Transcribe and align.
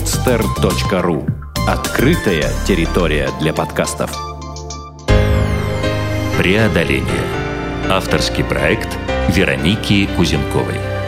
podster.ru 0.00 1.28
Открытая 1.68 2.50
территория 2.66 3.28
для 3.38 3.52
подкастов. 3.52 4.10
Преодоление. 6.38 7.04
Авторский 7.90 8.42
проект 8.42 8.88
Вероники 9.28 10.08
Кузенковой. 10.16 10.99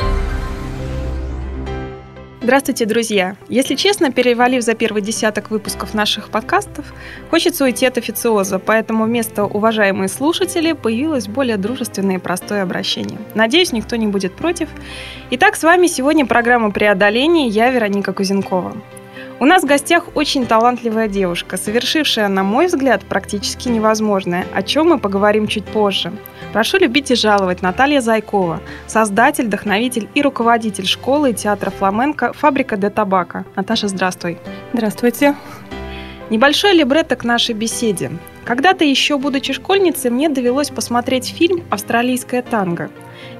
Здравствуйте, 2.43 2.87
друзья! 2.87 3.37
Если 3.49 3.77
честно, 3.77 4.11
перевалив 4.11 4.65
за 4.65 4.75
первый 4.75 5.01
десяток 5.01 5.53
выпусков 5.53 5.95
наших 5.95 6.29
подкастов, 6.29 6.93
хочется 7.31 7.63
уйти 7.63 7.87
от 7.87 7.99
официоза, 7.99 8.59
поэтому 8.59 9.05
вместо 9.05 9.45
«уважаемые 9.45 10.09
слушатели» 10.09 10.73
появилось 10.73 11.29
более 11.29 11.57
дружественное 11.57 12.17
и 12.17 12.19
простое 12.19 12.65
обращение. 12.65 13.21
Надеюсь, 13.37 13.71
никто 13.71 13.95
не 13.95 14.09
будет 14.09 14.35
против. 14.35 14.69
Итак, 15.31 15.55
с 15.55 15.63
вами 15.63 15.87
сегодня 15.87 16.27
программа 16.27 16.73
«Преодоление». 16.73 17.47
Я 17.47 17.71
Вероника 17.71 18.13
Кузенкова. 18.13 18.77
У 19.41 19.45
нас 19.45 19.63
в 19.63 19.67
гостях 19.67 20.05
очень 20.15 20.47
талантливая 20.47 21.09
девушка, 21.09 21.57
совершившая, 21.57 22.29
на 22.29 22.45
мой 22.45 22.67
взгляд, 22.67 23.03
практически 23.05 23.69
невозможное, 23.69 24.47
о 24.55 24.63
чем 24.63 24.91
мы 24.91 24.99
поговорим 24.99 25.49
чуть 25.49 25.65
позже. 25.65 26.13
Прошу 26.53 26.79
любить 26.79 27.11
и 27.11 27.15
жаловать 27.15 27.63
Наталья 27.63 28.01
Зайкова, 28.01 28.61
создатель, 28.87 29.47
вдохновитель 29.47 30.09
и 30.15 30.23
руководитель 30.23 30.87
школы 30.87 31.31
и 31.31 31.35
театра 31.35 31.71
фламенко 31.71 32.33
«Фабрика 32.35 32.77
де 32.77 32.91
Табака». 32.91 33.45
Наташа, 33.57 33.89
здравствуй. 33.89 34.39
Здравствуйте. 34.73 35.35
Небольшой 36.31 36.75
либретто 36.75 37.17
к 37.17 37.25
нашей 37.25 37.55
беседе. 37.55 38.11
Когда-то 38.45 38.85
еще, 38.85 39.19
будучи 39.19 39.53
школьницей, 39.53 40.11
мне 40.11 40.29
довелось 40.29 40.71
посмотреть 40.71 41.27
фильм 41.27 41.63
«Австралийская 41.71 42.43
танго». 42.43 42.91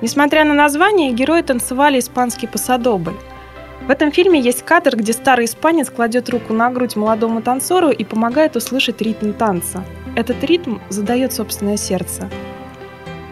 Несмотря 0.01 0.45
на 0.45 0.55
название, 0.55 1.13
герои 1.13 1.43
танцевали 1.43 1.99
испанский 1.99 2.47
пасадобль. 2.47 3.15
В 3.87 3.91
этом 3.91 4.13
фильме 4.13 4.41
есть 4.41 4.63
кадр, 4.63 4.97
где 4.97 5.13
старый 5.13 5.47
испанец 5.47 5.91
кладет 5.91 6.31
руку 6.31 6.53
на 6.53 6.71
грудь 6.71 6.95
молодому 6.95 7.43
танцору 7.43 7.91
и 7.91 8.05
помогает 8.05 8.55
услышать 8.55 9.03
ритм 9.03 9.33
танца. 9.33 9.85
Этот 10.15 10.45
ритм 10.45 10.79
задает 10.89 11.33
собственное 11.33 11.77
сердце. 11.77 12.31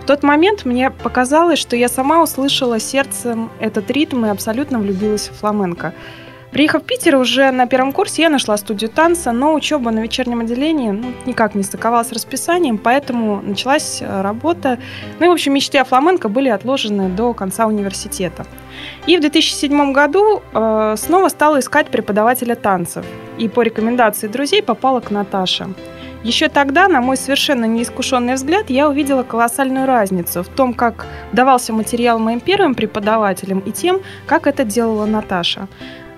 В 0.03 0.07
тот 0.07 0.25
момент 0.25 0.65
мне 0.65 0.91
показалось, 0.91 1.61
что 1.61 1.77
я 1.77 1.89
сама 1.89 2.21
услышала 2.21 2.81
сердцем 2.81 3.53
этот 3.61 3.89
ритм 3.93 4.25
и 4.27 4.29
абсолютно 4.29 4.81
влюбилась 4.81 5.29
в 5.29 5.35
фламенко. 5.35 5.95
Приехав 6.53 6.83
в 6.83 6.85
Питер, 6.85 7.17
уже 7.17 7.53
на 7.53 7.67
первом 7.67 7.93
курсе 7.93 8.23
я 8.23 8.29
нашла 8.29 8.57
студию 8.57 8.91
танца, 8.91 9.31
но 9.31 9.55
учеба 9.55 9.93
на 9.93 10.01
вечернем 10.01 10.41
отделении 10.41 10.91
ну, 10.91 11.13
никак 11.25 11.55
не 11.55 11.63
стыковалась 11.63 12.09
с 12.09 12.13
расписанием, 12.13 12.77
поэтому 12.77 13.41
началась 13.41 14.03
э, 14.03 14.23
работа. 14.23 14.79
Ну 15.21 15.27
и, 15.27 15.29
в 15.29 15.33
общем, 15.33 15.55
мечты 15.55 15.79
о 15.79 15.85
фламенко 15.85 16.29
были 16.29 16.49
отложены 16.49 17.09
до 17.09 17.35
конца 17.35 17.67
университета. 17.67 18.47
И 19.07 19.17
в 19.17 19.21
2007 19.21 19.93
году 19.93 20.43
э, 20.53 20.97
снова 20.99 21.29
стала 21.29 21.61
искать 21.61 21.87
преподавателя 21.87 22.57
танцев. 22.57 23.07
И 23.39 23.49
по 23.49 23.63
рекомендации 23.63 24.27
друзей 24.27 24.61
попала 24.61 24.99
к 24.99 25.13
Наташе. 25.13 25.69
Еще 26.25 26.49
тогда, 26.49 26.89
на 26.89 27.01
мой 27.01 27.17
совершенно 27.17 27.65
неискушенный 27.65 28.35
взгляд, 28.35 28.71
я 28.71 28.89
увидела 28.89 29.23
колоссальную 29.23 29.87
разницу 29.87 30.43
в 30.43 30.49
том, 30.49 30.75
как 30.75 31.07
давался 31.33 31.73
материал 31.73 32.19
моим 32.19 32.41
первым 32.41 32.75
преподавателям 32.75 33.61
и 33.61 33.71
тем, 33.71 34.01
как 34.27 34.49
это 34.49 34.65
делала 34.65 35.07
Наташа. 35.07 35.69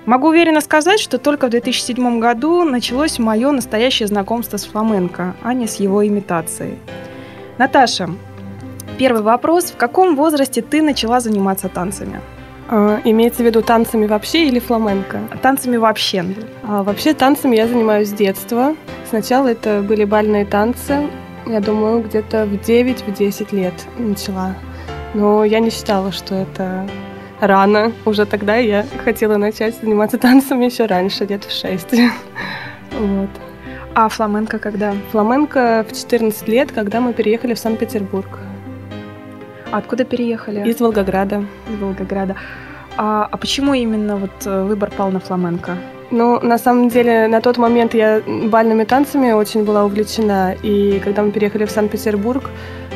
Могу 0.05 0.28
уверенно 0.28 0.61
сказать, 0.61 0.98
что 0.98 1.19
только 1.19 1.47
в 1.47 1.50
2007 1.50 2.19
году 2.19 2.64
началось 2.64 3.20
мое 3.20 3.53
настоящее 3.53 4.09
знакомство 4.09 4.56
с 4.56 4.64
фламенко, 4.64 5.36
а 5.42 5.55
не 5.55 5.69
с 5.69 5.77
его 5.77 6.05
имитацией. 6.06 6.78
Наташа, 7.56 8.11
первый 8.98 9.22
вопрос. 9.22 9.70
В 9.70 9.77
каком 9.77 10.17
возрасте 10.17 10.61
ты 10.61 10.83
начала 10.83 11.20
заниматься 11.20 11.69
танцами? 11.69 12.20
А, 12.69 13.00
имеется 13.05 13.44
в 13.44 13.47
виду 13.47 13.62
танцами 13.62 14.06
вообще 14.06 14.48
или 14.48 14.59
фламенко? 14.59 15.21
Танцами 15.41 15.76
вообще. 15.76 16.25
А, 16.65 16.82
вообще 16.82 17.15
танцами 17.15 17.55
я 17.55 17.69
занимаюсь 17.69 18.09
с 18.09 18.12
детства. 18.12 18.75
Сначала 19.09 19.49
это 19.49 19.82
были 19.82 20.05
бальные 20.05 20.47
танцы. 20.47 21.06
Я 21.47 21.60
думаю, 21.60 22.03
где-то 22.03 22.47
в 22.47 22.55
9-10 22.55 23.55
лет 23.55 23.75
начала. 23.99 24.56
Но 25.15 25.44
я 25.44 25.60
не 25.60 25.71
считала, 25.71 26.10
что 26.10 26.34
это 26.34 26.88
рано. 27.42 27.92
Уже 28.06 28.25
тогда 28.25 28.56
я 28.56 28.86
хотела 29.04 29.36
начать 29.36 29.76
заниматься 29.76 30.16
танцами 30.26 30.64
еще 30.66 30.86
раньше, 30.86 31.25
лет 31.26 31.44
в 31.44 31.53
6. 31.53 31.88
Вот. 32.92 33.30
А 33.94 34.08
фламенко 34.08 34.58
когда? 34.58 34.94
Фламенко 35.12 35.86
в 35.88 35.97
14 35.97 36.47
лет, 36.48 36.72
когда 36.72 37.00
мы 37.00 37.14
переехали 37.14 37.54
в 37.54 37.58
Санкт-Петербург. 37.58 38.38
Откуда 39.70 40.04
переехали? 40.04 40.69
Из 40.69 40.78
Волгограда. 40.78 41.44
Из 41.70 41.78
Волгограда. 41.81 42.36
А, 42.98 43.26
а 43.31 43.36
почему 43.38 43.72
именно 43.72 44.16
вот 44.16 44.47
э, 44.47 44.62
выбор 44.64 44.91
пал 44.91 45.10
на 45.10 45.20
фламенко? 45.20 45.78
Ну, 46.15 46.39
на 46.41 46.59
самом 46.59 46.91
деле, 46.91 47.27
на 47.27 47.41
тот 47.41 47.56
момент 47.56 47.95
я 47.95 48.21
бальными 48.27 48.84
танцами 48.84 49.33
очень 49.33 49.65
была 49.65 49.87
увлечена. 49.87 50.55
И 50.62 51.00
когда 51.03 51.23
мы 51.23 51.31
переехали 51.31 51.65
в 51.65 51.71
Санкт-Петербург, 51.71 52.50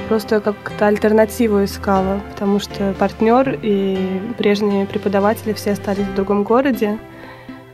просто 0.09 0.41
как-то 0.41 0.87
альтернативу 0.87 1.65
искала, 1.65 2.21
потому 2.31 2.60
что 2.60 2.93
партнер 2.99 3.59
и 3.62 4.21
прежние 4.37 4.84
преподаватели 4.84 5.54
все 5.54 5.72
остались 5.72 6.04
в 6.04 6.15
другом 6.15 6.43
городе. 6.43 6.99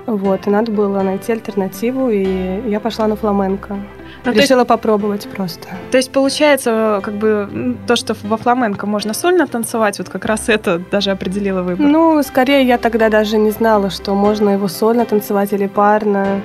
Вот, 0.07 0.47
и 0.47 0.51
надо 0.51 0.71
было 0.71 1.03
найти 1.03 1.33
альтернативу, 1.33 2.09
и 2.09 2.71
я 2.71 2.79
пошла 2.79 3.09
на 3.09 3.17
фламенко. 3.17 3.79
Ну, 4.25 4.33
Решила 4.33 4.61
есть, 4.61 4.69
попробовать 4.69 5.29
просто. 5.29 5.69
То 5.91 5.97
есть 5.97 6.13
получается, 6.13 7.01
как 7.03 7.15
бы 7.15 7.77
то, 7.87 7.97
что 7.97 8.15
во 8.23 8.37
фламенко 8.37 8.87
можно 8.87 9.15
сольно 9.15 9.47
танцевать, 9.47 9.99
вот 9.99 10.09
как 10.09 10.25
раз 10.25 10.49
это 10.49 10.79
даже 10.79 11.11
определило 11.11 11.63
выбор. 11.63 11.87
Ну, 11.87 12.23
скорее 12.23 12.65
я 12.65 12.79
тогда 12.79 13.09
даже 13.09 13.37
не 13.37 13.51
знала, 13.51 13.91
что 13.91 14.15
можно 14.15 14.51
его 14.51 14.69
сольно 14.69 15.05
танцевать 15.05 15.53
или 15.53 15.67
парно. 15.67 16.43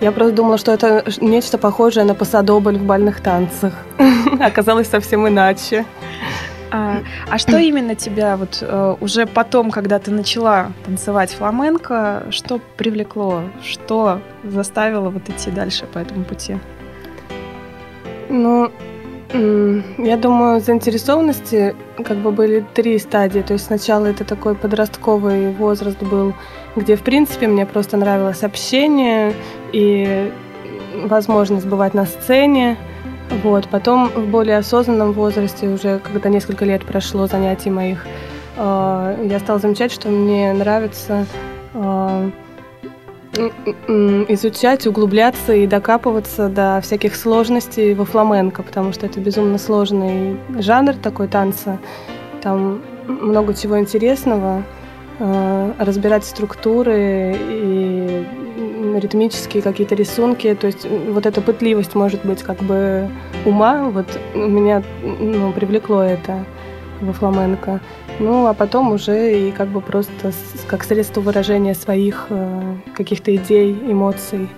Я 0.00 0.12
просто 0.12 0.34
думала, 0.34 0.58
что 0.58 0.72
это 0.72 1.04
нечто 1.20 1.56
похожее 1.56 2.04
на 2.04 2.14
посадобль 2.14 2.76
в 2.76 2.84
бальных 2.84 3.20
танцах. 3.20 3.72
Оказалось 4.40 4.88
совсем 4.88 5.26
иначе. 5.26 5.86
А, 6.70 6.98
а 7.30 7.38
что 7.38 7.56
именно 7.58 7.94
тебя 7.94 8.36
вот 8.36 8.58
э, 8.60 8.96
уже 9.00 9.26
потом, 9.26 9.70
когда 9.70 10.00
ты 10.00 10.10
начала 10.10 10.72
танцевать 10.84 11.30
фламенко, 11.30 12.24
что 12.30 12.60
привлекло, 12.76 13.42
что 13.62 14.20
заставило 14.42 15.08
вот 15.08 15.28
идти 15.28 15.52
дальше 15.52 15.86
по 15.86 15.98
этому 15.98 16.24
пути? 16.24 16.58
Ну, 18.34 18.70
я 19.32 20.16
думаю, 20.16 20.60
заинтересованности 20.60 21.74
как 22.04 22.16
бы 22.18 22.32
были 22.32 22.64
три 22.74 22.98
стадии. 22.98 23.40
То 23.40 23.52
есть 23.52 23.66
сначала 23.66 24.06
это 24.06 24.24
такой 24.24 24.56
подростковый 24.56 25.52
возраст 25.52 26.02
был, 26.02 26.34
где, 26.74 26.96
в 26.96 27.02
принципе, 27.02 27.46
мне 27.46 27.64
просто 27.64 27.96
нравилось 27.96 28.42
общение 28.42 29.32
и 29.72 30.32
возможность 31.06 31.66
бывать 31.66 31.94
на 31.94 32.06
сцене. 32.06 32.76
Вот. 33.42 33.68
Потом 33.68 34.08
в 34.08 34.26
более 34.26 34.58
осознанном 34.58 35.12
возрасте, 35.12 35.68
уже 35.68 36.00
когда 36.00 36.28
несколько 36.28 36.64
лет 36.64 36.84
прошло 36.84 37.28
занятий 37.28 37.70
моих, 37.70 38.04
э, 38.56 39.26
я 39.30 39.38
стала 39.38 39.60
замечать, 39.60 39.92
что 39.92 40.08
мне 40.08 40.52
нравится 40.52 41.26
э, 41.72 42.30
изучать, 44.28 44.86
углубляться 44.86 45.54
и 45.54 45.66
докапываться 45.66 46.48
до 46.48 46.80
всяких 46.82 47.16
сложностей 47.16 47.94
во 47.94 48.04
фламенко, 48.04 48.62
потому 48.62 48.92
что 48.92 49.06
это 49.06 49.20
безумно 49.20 49.58
сложный 49.58 50.36
жанр 50.58 50.94
такой 50.94 51.28
танца. 51.28 51.78
Там 52.42 52.82
много 53.06 53.54
чего 53.54 53.78
интересного. 53.78 54.62
Э, 55.20 55.72
разбирать 55.78 56.24
структуры 56.24 57.36
и 57.38 58.26
ритмические 58.98 59.62
какие-то 59.62 59.94
рисунки. 59.94 60.54
То 60.54 60.66
есть 60.66 60.86
вот 61.08 61.26
эта 61.26 61.40
пытливость, 61.40 61.94
может 61.94 62.24
быть, 62.24 62.42
как 62.42 62.58
бы 62.58 63.08
ума, 63.44 63.90
вот 63.90 64.06
меня 64.34 64.82
ну, 65.02 65.52
привлекло 65.52 66.02
это 66.02 66.44
во 67.04 67.12
фламенко. 67.12 67.80
Ну, 68.18 68.46
а 68.46 68.54
потом 68.54 68.92
уже 68.92 69.48
и 69.48 69.52
как 69.52 69.68
бы 69.68 69.80
просто 69.80 70.32
как 70.66 70.84
средство 70.84 71.20
выражения 71.20 71.74
своих 71.74 72.26
э, 72.30 72.74
каких-то 72.94 73.34
идей, 73.34 73.72
эмоций. 73.72 74.48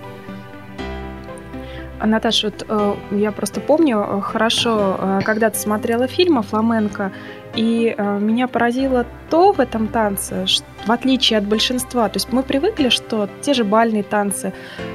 А, 1.99 2.07
Наташа, 2.07 2.49
вот 2.49 2.67
э, 2.69 2.95
я 3.13 3.33
просто 3.33 3.61
помню 3.61 3.99
э, 3.99 4.21
хорошо, 4.21 4.97
э, 4.99 5.21
когда 5.25 5.49
ты 5.49 5.59
смотрела 5.59 6.07
фильм 6.07 6.39
о 6.39 6.43
фламенко, 6.43 7.11
и 7.55 7.95
э, 7.97 8.19
меня 8.19 8.49
поразило 8.49 9.07
то 9.31 9.53
в 9.53 9.61
этом 9.61 9.89
танце, 9.89 10.47
что, 10.47 10.67
в 10.85 10.93
отличие 10.93 11.39
от 11.39 11.47
большинства, 11.47 12.09
то 12.11 12.17
есть 12.17 12.33
мы 12.33 12.43
привыкли, 12.43 12.91
что 12.91 13.31
те 13.41 13.55
же 13.55 13.65
бальные 13.65 14.03
танцы, 14.03 14.53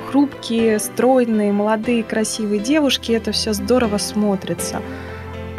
хрупкие, 0.10 0.78
стройные, 0.78 1.52
молодые, 1.52 2.04
красивые 2.04 2.60
девушки, 2.60 3.12
это 3.14 3.32
все 3.32 3.54
здорово 3.54 3.98
смотрится. 3.98 4.82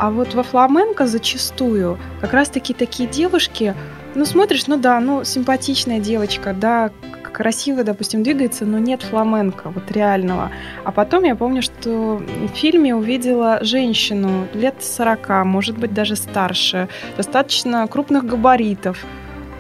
А 0.03 0.11
вот 0.11 0.35
во 0.35 0.43
фламенко 0.43 1.07
зачастую 1.07 1.97
как 2.21 2.33
раз-таки 2.33 2.75
такие 2.75 3.09
девушки, 3.09 3.77
ну, 4.17 4.25
смотришь, 4.25 4.67
ну 4.67 4.77
да, 4.77 4.99
ну, 4.99 5.23
симпатичная 5.23 6.01
девочка, 6.01 6.53
да, 6.53 6.91
красиво, 7.33 7.85
допустим, 7.85 8.25
двигается, 8.25 8.67
но 8.67 8.79
нет 8.79 9.03
фламенко, 9.03 9.71
вот 9.71 9.93
реального. 9.93 10.51
А 10.83 10.91
потом 10.91 11.23
я 11.23 11.37
помню, 11.37 11.63
что 11.63 12.17
в 12.17 12.49
фильме 12.49 12.97
увидела 12.97 13.61
женщину 13.63 14.49
лет 14.55 14.75
40, 14.81 15.45
может 15.45 15.79
быть, 15.79 15.95
даже 15.95 16.17
старше, 16.17 16.89
достаточно 17.17 17.87
крупных 17.87 18.27
габаритов, 18.27 19.07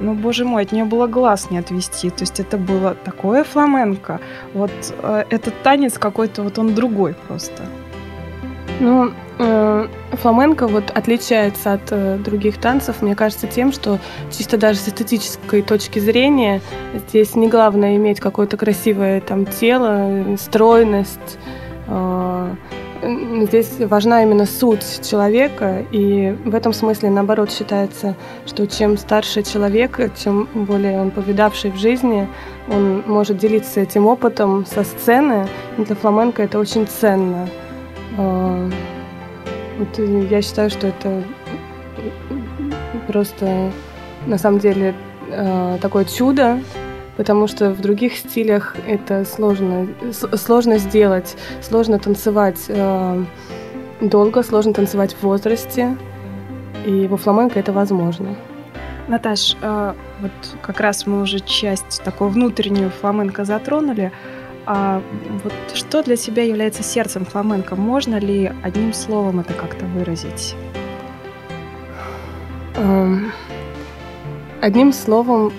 ну, 0.00 0.15
боже 0.15 0.44
мой, 0.44 0.65
от 0.65 0.73
нее 0.73 0.85
было 0.85 1.06
глаз 1.06 1.53
не 1.53 1.59
отвести. 1.59 2.11
То 2.11 2.23
есть 2.23 2.41
это 2.41 2.59
было 2.59 2.97
такое 3.05 3.44
фламенко. 3.44 4.19
Вот 4.55 4.73
э, 5.03 5.25
этот 5.31 5.55
танец 5.62 5.99
какой-то, 5.99 6.43
вот 6.43 6.59
он 6.59 6.75
другой 6.75 7.15
просто. 7.29 7.62
Ну, 8.81 9.12
фламенко 9.38 10.67
вот 10.67 10.90
отличается 10.90 11.75
от 11.75 11.90
э, 11.90 12.19
других 12.19 12.58
танцев, 12.58 13.02
мне 13.02 13.14
кажется, 13.14 13.46
тем, 13.46 13.73
что 13.73 13.99
чисто 14.31 14.56
даже 14.56 14.79
с 14.79 14.88
эстетической 14.88 15.62
точки 15.62 15.99
зрения 15.99 16.61
здесь 17.08 17.34
не 17.34 17.49
главное 17.49 17.96
иметь 17.96 18.20
какое-то 18.20 18.56
красивое 18.56 19.20
там 19.20 19.46
тело, 19.46 20.37
стройность. 20.38 21.38
Э, 21.88 22.55
здесь 23.02 23.81
важна 23.81 24.23
именно 24.23 24.46
суть 24.46 25.00
человека, 25.08 25.84
и 25.90 26.37
в 26.44 26.55
этом 26.55 26.73
смысле, 26.73 27.11
наоборот, 27.11 27.50
считается, 27.50 28.14
что 28.46 28.67
чем 28.67 28.96
старше 28.96 29.43
человек, 29.43 29.99
чем 30.17 30.49
более 30.55 31.00
он 31.00 31.11
повидавший 31.11 31.73
в 31.73 31.76
жизни, 31.76 32.29
он 32.69 33.02
может 33.06 33.38
делиться 33.38 33.81
этим 33.81 34.06
опытом 34.06 34.64
со 34.67 34.84
сцены. 34.84 35.49
Для 35.79 35.96
фламенко 35.96 36.43
это 36.43 36.61
очень 36.61 36.87
ценно. 36.87 37.49
Вот 39.79 39.99
я 39.99 40.43
считаю, 40.43 40.71
что 40.71 40.89
это 40.89 41.23
просто 43.09 43.73
на 44.27 44.39
самом 44.39 44.59
деле 44.59 44.95
а, 45.31 45.79
такое 45.79 46.05
чудо, 46.05 46.61
потому 47.17 47.47
что 47.47 47.71
в 47.71 47.81
других 47.81 48.17
стилях 48.17 48.77
это 48.87 49.25
сложно, 49.25 49.89
сложно 50.13 50.79
сделать, 50.79 51.37
сложно 51.61 51.99
танцевать 51.99 52.65
э, 52.69 53.25
долго, 54.01 54.43
сложно 54.43 54.73
танцевать 54.73 55.15
в 55.15 55.23
возрасте, 55.23 55.97
и 56.87 57.07
во 57.07 57.17
фламенко 57.17 57.59
это 57.59 57.73
возможно. 57.73 58.35
Наташ, 59.09 59.57
э, 59.61 59.95
вот 60.21 60.33
как 60.63 60.81
раз 60.81 61.07
мы 61.07 61.23
уже 61.23 61.41
часть 61.41 62.03
такую 62.05 62.31
внутреннюю 62.31 62.91
фламенко 62.91 63.45
затронули. 63.45 64.13
А 64.67 65.03
вот 65.43 65.53
что 65.75 66.03
для 66.03 66.17
тебя 66.17 66.44
является 66.44 66.82
сердцем 66.82 67.25
фламенко? 67.25 67.75
Можно 67.75 68.17
ли 68.17 68.53
одним 68.62 68.93
словом 68.93 69.41
это 69.41 69.55
как-то 69.55 69.87
выразить? 69.87 70.55
Um, 72.75 73.31
одним 74.61 74.93
словом 74.93 75.53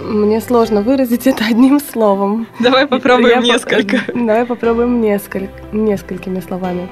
мне 0.00 0.40
сложно 0.40 0.80
выразить 0.80 1.26
это 1.26 1.44
одним 1.50 1.78
словом. 1.80 2.46
Давай 2.60 2.86
попробуем 2.86 3.40
Я 3.40 3.54
несколько. 3.54 3.98
По... 4.06 4.12
Давай 4.14 4.46
попробуем 4.46 5.00
несколько, 5.00 5.52
несколькими 5.72 6.40
словами. 6.40 6.88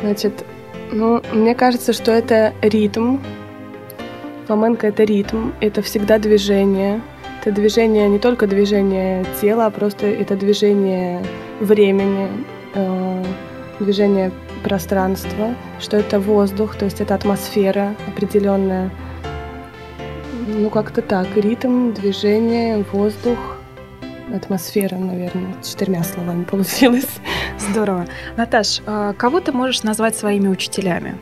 Значит, 0.00 0.44
ну, 0.92 1.22
мне 1.32 1.54
кажется, 1.54 1.92
что 1.92 2.12
это 2.12 2.52
ритм. 2.62 3.18
Фламенко— 4.46 4.86
это 4.88 5.04
ритм, 5.04 5.50
это 5.60 5.82
всегда 5.82 6.18
движение. 6.18 7.02
Это 7.40 7.52
движение, 7.52 8.08
не 8.08 8.18
только 8.18 8.46
движение 8.46 9.24
тела, 9.40 9.66
а 9.66 9.70
просто 9.70 10.06
это 10.06 10.36
движение 10.36 11.22
времени, 11.60 12.28
э, 12.74 13.24
движение 13.80 14.32
пространства, 14.62 15.54
что 15.78 15.96
это 15.96 16.18
воздух, 16.18 16.76
то 16.76 16.84
есть 16.84 17.00
это 17.00 17.14
атмосфера 17.14 17.94
определенная— 18.08 18.90
ну, 20.48 20.70
как-то 20.70 21.02
так. 21.02 21.36
Ритм, 21.36 21.92
движение, 21.92 22.84
воздух, 22.92 23.38
атмосфера, 24.34 24.96
наверное. 24.96 25.54
Четырьмя 25.62 26.02
словами 26.02 26.44
получилось. 26.44 27.08
Здорово. 27.58 28.06
Наташ, 28.36 28.80
а 28.86 29.12
кого 29.12 29.40
ты 29.40 29.52
можешь 29.52 29.82
назвать 29.82 30.16
своими 30.16 30.48
учителями? 30.48 31.18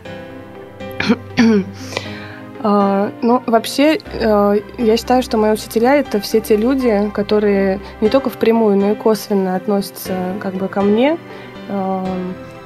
Uh, 2.63 3.13
ну, 3.23 3.43
вообще, 3.47 3.97
uh, 3.97 4.63
я 4.79 4.97
считаю, 4.97 5.23
что 5.23 5.37
мои 5.37 5.53
учителя— 5.53 5.97
это 5.97 6.21
все 6.21 6.41
те 6.41 6.57
люди, 6.57 7.11
которые 7.13 7.81
не 8.01 8.09
только 8.09 8.31
впрямую, 8.31 8.77
но 8.77 8.93
и 8.93 8.95
косвенно 8.95 9.57
относятся 9.57 10.35
как 10.41 10.55
бы 10.55 10.69
ко 10.69 10.81
мне, 10.81 11.19
uh, 11.69 12.07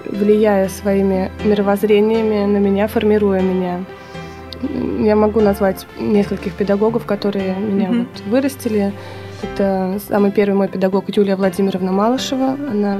влияя 0.07 0.69
своими 0.69 1.31
мировоззрениями 1.45 2.45
на 2.45 2.59
меня, 2.59 2.87
формируя 2.89 3.41
меня. 3.41 3.85
Я 5.01 5.17
могу 5.17 5.41
назвать 5.41 5.87
нескольких 5.99 6.55
педагогов, 6.55 7.07
которые 7.07 7.55
меня 7.55 7.89
mm-hmm. 7.89 7.99
вот 8.15 8.27
вырастили. 8.27 8.93
Это 9.43 9.99
самый 10.07 10.31
первый 10.31 10.55
мой 10.55 10.69
педагог 10.69 11.05
Юлия 11.09 11.35
Владимировна 11.35 11.93
Малышева. 11.93 12.57
Она 12.71 12.99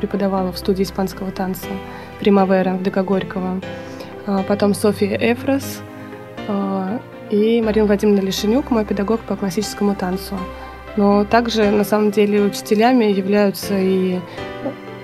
преподавала 0.00 0.52
в 0.52 0.58
студии 0.58 0.82
испанского 0.82 1.30
танца 1.30 1.66
«Примавера» 2.18 2.74
в 2.74 2.82
ДК 2.82 3.04
Горького. 3.04 3.60
А 4.26 4.42
потом 4.42 4.74
София 4.74 5.18
Эфрос 5.20 5.80
а, 5.80 5.89
и 7.30 7.62
Марина 7.62 7.86
Владимировна 7.86 8.26
Лишенюк, 8.26 8.70
мой 8.70 8.84
педагог 8.84 9.20
по 9.20 9.36
классическому 9.36 9.94
танцу. 9.94 10.36
Но 10.96 11.24
также, 11.24 11.70
на 11.70 11.84
самом 11.84 12.10
деле, 12.10 12.42
учителями 12.42 13.04
являются 13.04 13.78
и, 13.78 14.18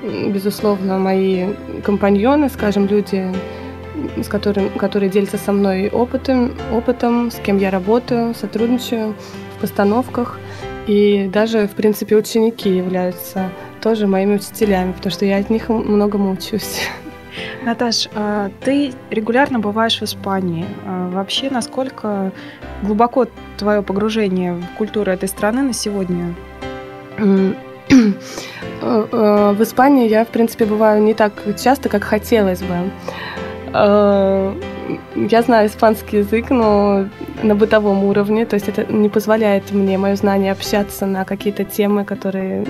безусловно, 0.03 0.99
мои 0.99 1.55
компаньоны, 1.85 2.49
скажем, 2.49 2.87
люди, 2.87 3.33
с 4.21 4.29
которым, 4.29 4.71
которые 4.71 5.09
делятся 5.09 5.39
со 5.39 5.53
мной 5.53 5.89
опытом, 5.89 6.53
опытом, 6.73 7.31
с 7.31 7.37
кем 7.37 7.59
я 7.59 7.71
работаю, 7.71 8.35
сотрудничаю 8.35 9.15
в 9.57 9.61
постановках. 9.61 10.39
И 10.87 11.29
даже, 11.33 11.67
в 11.67 11.73
принципе, 11.73 12.17
ученики 12.17 12.69
являются 12.69 13.51
тоже 13.81 14.07
моими 14.07 14.37
учителями, 14.37 14.93
потому 14.93 15.13
что 15.13 15.25
я 15.25 15.39
от 15.39 15.51
них 15.51 15.69
многому 15.69 16.33
учусь. 16.33 16.81
Наташ, 17.65 18.09
а 18.15 18.51
ты 18.61 18.93
регулярно 19.11 19.59
бываешь 19.59 19.99
в 19.99 20.03
Испании. 20.03 20.67
А 20.85 21.09
вообще, 21.11 21.51
насколько 21.51 22.33
глубоко 22.83 23.27
твое 23.57 23.83
погружение 23.83 24.55
в 24.55 24.65
культуру 24.79 25.11
этой 25.11 25.29
страны 25.29 25.63
на 25.63 25.73
сегодня? 25.73 26.35
Э, 28.83 29.07
э, 29.11 29.55
в 29.57 29.63
Испании 29.63 30.09
я, 30.09 30.25
в 30.25 30.29
принципе, 30.29 30.67
бываю 30.67 31.03
не 31.03 31.15
так 31.15 31.33
часто, 31.59 31.89
как 31.89 32.05
хотелось 32.05 32.61
бы. 32.61 32.91
Э, 33.73 34.53
я 35.15 35.43
знаю 35.43 35.69
испанский 35.69 36.19
язык, 36.19 36.51
но 36.51 37.07
на 37.43 37.55
бытовом 37.55 38.05
уровне, 38.05 38.45
то 38.45 38.55
есть 38.55 38.69
это 38.69 38.85
не 38.93 39.09
позволяет 39.09 39.73
мне, 39.73 39.99
мое 39.99 40.17
знание, 40.17 40.53
общаться 40.53 41.07
на 41.07 41.25
какие-то 41.25 41.65
темы, 41.65 42.05
которые 42.05 42.67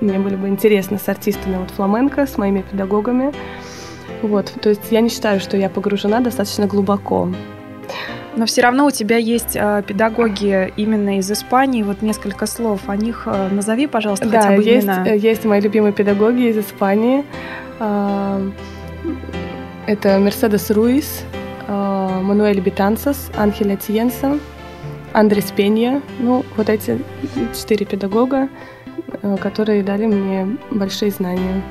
мне 0.00 0.18
были 0.18 0.36
бы 0.36 0.48
интересны 0.48 0.98
с 0.98 1.08
артистами 1.08 1.56
вот 1.56 1.70
фламенко, 1.70 2.26
с 2.26 2.36
моими 2.36 2.62
педагогами. 2.62 3.32
Вот, 4.22 4.52
то 4.60 4.70
есть 4.70 4.90
я 4.90 5.00
не 5.00 5.08
считаю, 5.08 5.40
что 5.40 5.56
я 5.56 5.68
погружена 5.68 6.20
достаточно 6.20 6.66
глубоко. 6.66 7.28
Но 8.36 8.46
все 8.46 8.62
равно 8.62 8.86
у 8.86 8.90
тебя 8.90 9.16
есть 9.16 9.54
э, 9.54 9.82
педагоги 9.86 10.72
именно 10.76 11.18
из 11.18 11.30
Испании. 11.30 11.82
Вот 11.82 12.02
несколько 12.02 12.46
слов 12.46 12.80
о 12.88 12.96
них 12.96 13.24
э, 13.26 13.48
назови, 13.50 13.86
пожалуйста, 13.86 14.28
да, 14.28 14.42
хотя 14.42 14.56
бы 14.56 14.62
есть, 14.62 14.86
имена. 14.86 15.04
есть 15.04 15.44
мои 15.44 15.60
любимые 15.60 15.92
педагоги 15.92 16.48
из 16.48 16.58
Испании. 16.58 17.24
Э, 17.78 18.50
это 19.86 20.18
Мерседес 20.18 20.70
Руис, 20.70 21.22
э, 21.68 22.20
Мануэль 22.22 22.60
Битансас, 22.60 23.30
Анхеля 23.36 23.76
Тиенса, 23.76 24.38
Андрес 25.12 25.52
Пенья. 25.52 26.02
Ну, 26.18 26.44
вот 26.56 26.68
эти 26.68 27.00
четыре 27.54 27.86
педагога, 27.86 28.48
э, 29.22 29.36
которые 29.36 29.84
дали 29.84 30.06
мне 30.06 30.56
большие 30.70 31.12
знания. 31.12 31.62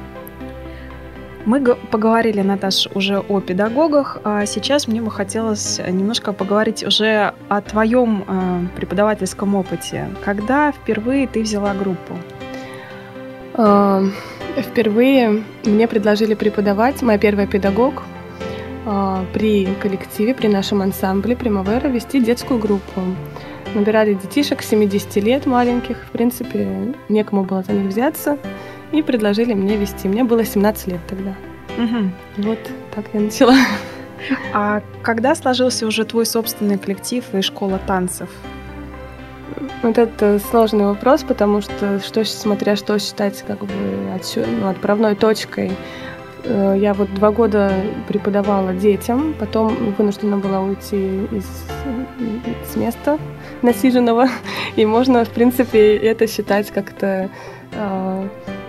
Мы 1.46 1.62
поговорили, 1.92 2.42
Наташ, 2.42 2.88
уже 2.96 3.20
о 3.20 3.42
педагогах, 3.42 4.18
а 4.24 4.46
сейчас 4.46 4.88
мне 4.88 5.02
бы 5.02 5.12
хотелось 5.12 5.80
немножко 5.80 6.32
поговорить 6.32 6.84
уже 6.84 7.34
о 7.50 7.62
твоем 7.62 8.24
э, 8.28 8.78
преподавательском 8.78 9.56
опыте. 9.56 10.08
Когда 10.24 10.72
впервые 10.72 11.28
ты 11.28 11.42
взяла 11.42 11.74
группу? 11.74 12.18
Впервые 14.58 15.44
мне 15.64 15.88
предложили 15.88 16.34
преподавать, 16.34 17.02
моя 17.02 17.20
первая 17.20 17.48
педагог, 17.48 18.04
а, 18.86 19.26
при 19.34 19.66
коллективе, 19.82 20.34
при 20.34 20.48
нашем 20.48 20.82
ансамбле 20.82 21.36
Примавера 21.36 21.88
вести 21.88 22.20
детскую 22.20 22.60
группу. 22.60 23.02
Набирали 23.74 24.14
детишек 24.14 24.62
70 24.62 25.16
лет 25.18 25.46
маленьких, 25.46 25.98
в 25.98 26.12
принципе, 26.12 26.94
некому 27.10 27.44
было 27.44 27.64
за 27.64 27.72
них 27.72 27.88
взяться, 27.88 28.38
и 28.94 29.02
предложили 29.02 29.54
мне 29.54 29.76
вести. 29.76 30.08
Мне 30.08 30.24
было 30.24 30.46
17 30.46 30.88
лет 30.88 31.02
тогда. 31.08 31.34
Угу. 31.78 32.46
Вот 32.50 32.60
так 32.96 33.06
я 33.14 33.20
начала. 33.20 33.56
А 34.54 34.82
когда 35.02 35.36
сложился 35.36 35.86
уже 35.86 36.06
твой 36.06 36.26
собственный 36.26 36.78
коллектив 36.78 37.26
и 37.34 37.42
школа 37.42 37.80
танцев? 37.86 38.30
Вот 39.82 39.98
это 39.98 40.40
сложный 40.40 40.86
вопрос, 40.86 41.24
потому 41.24 41.62
что, 41.62 42.00
что 42.00 42.24
смотря 42.24 42.76
что 42.76 42.98
считать 43.00 43.44
как 43.46 43.60
бы 43.60 43.74
отсю, 44.16 44.42
ну, 44.62 44.70
отправной 44.70 45.16
точкой. 45.16 45.72
Э, 46.46 46.76
я 46.78 46.94
вот 46.94 47.14
два 47.14 47.32
года 47.32 47.72
преподавала 48.08 48.74
детям, 48.74 49.36
потом 49.40 49.94
вынуждена 49.98 50.38
была 50.38 50.62
уйти 50.62 51.26
из, 51.32 51.46
с 52.66 52.76
места 52.76 53.20
насиженного, 53.62 54.30
и 54.76 54.86
можно, 54.86 55.26
в 55.26 55.30
принципе, 55.30 55.98
это 55.98 56.28
считать 56.28 56.72
как-то 56.72 57.30
э, 57.72 58.28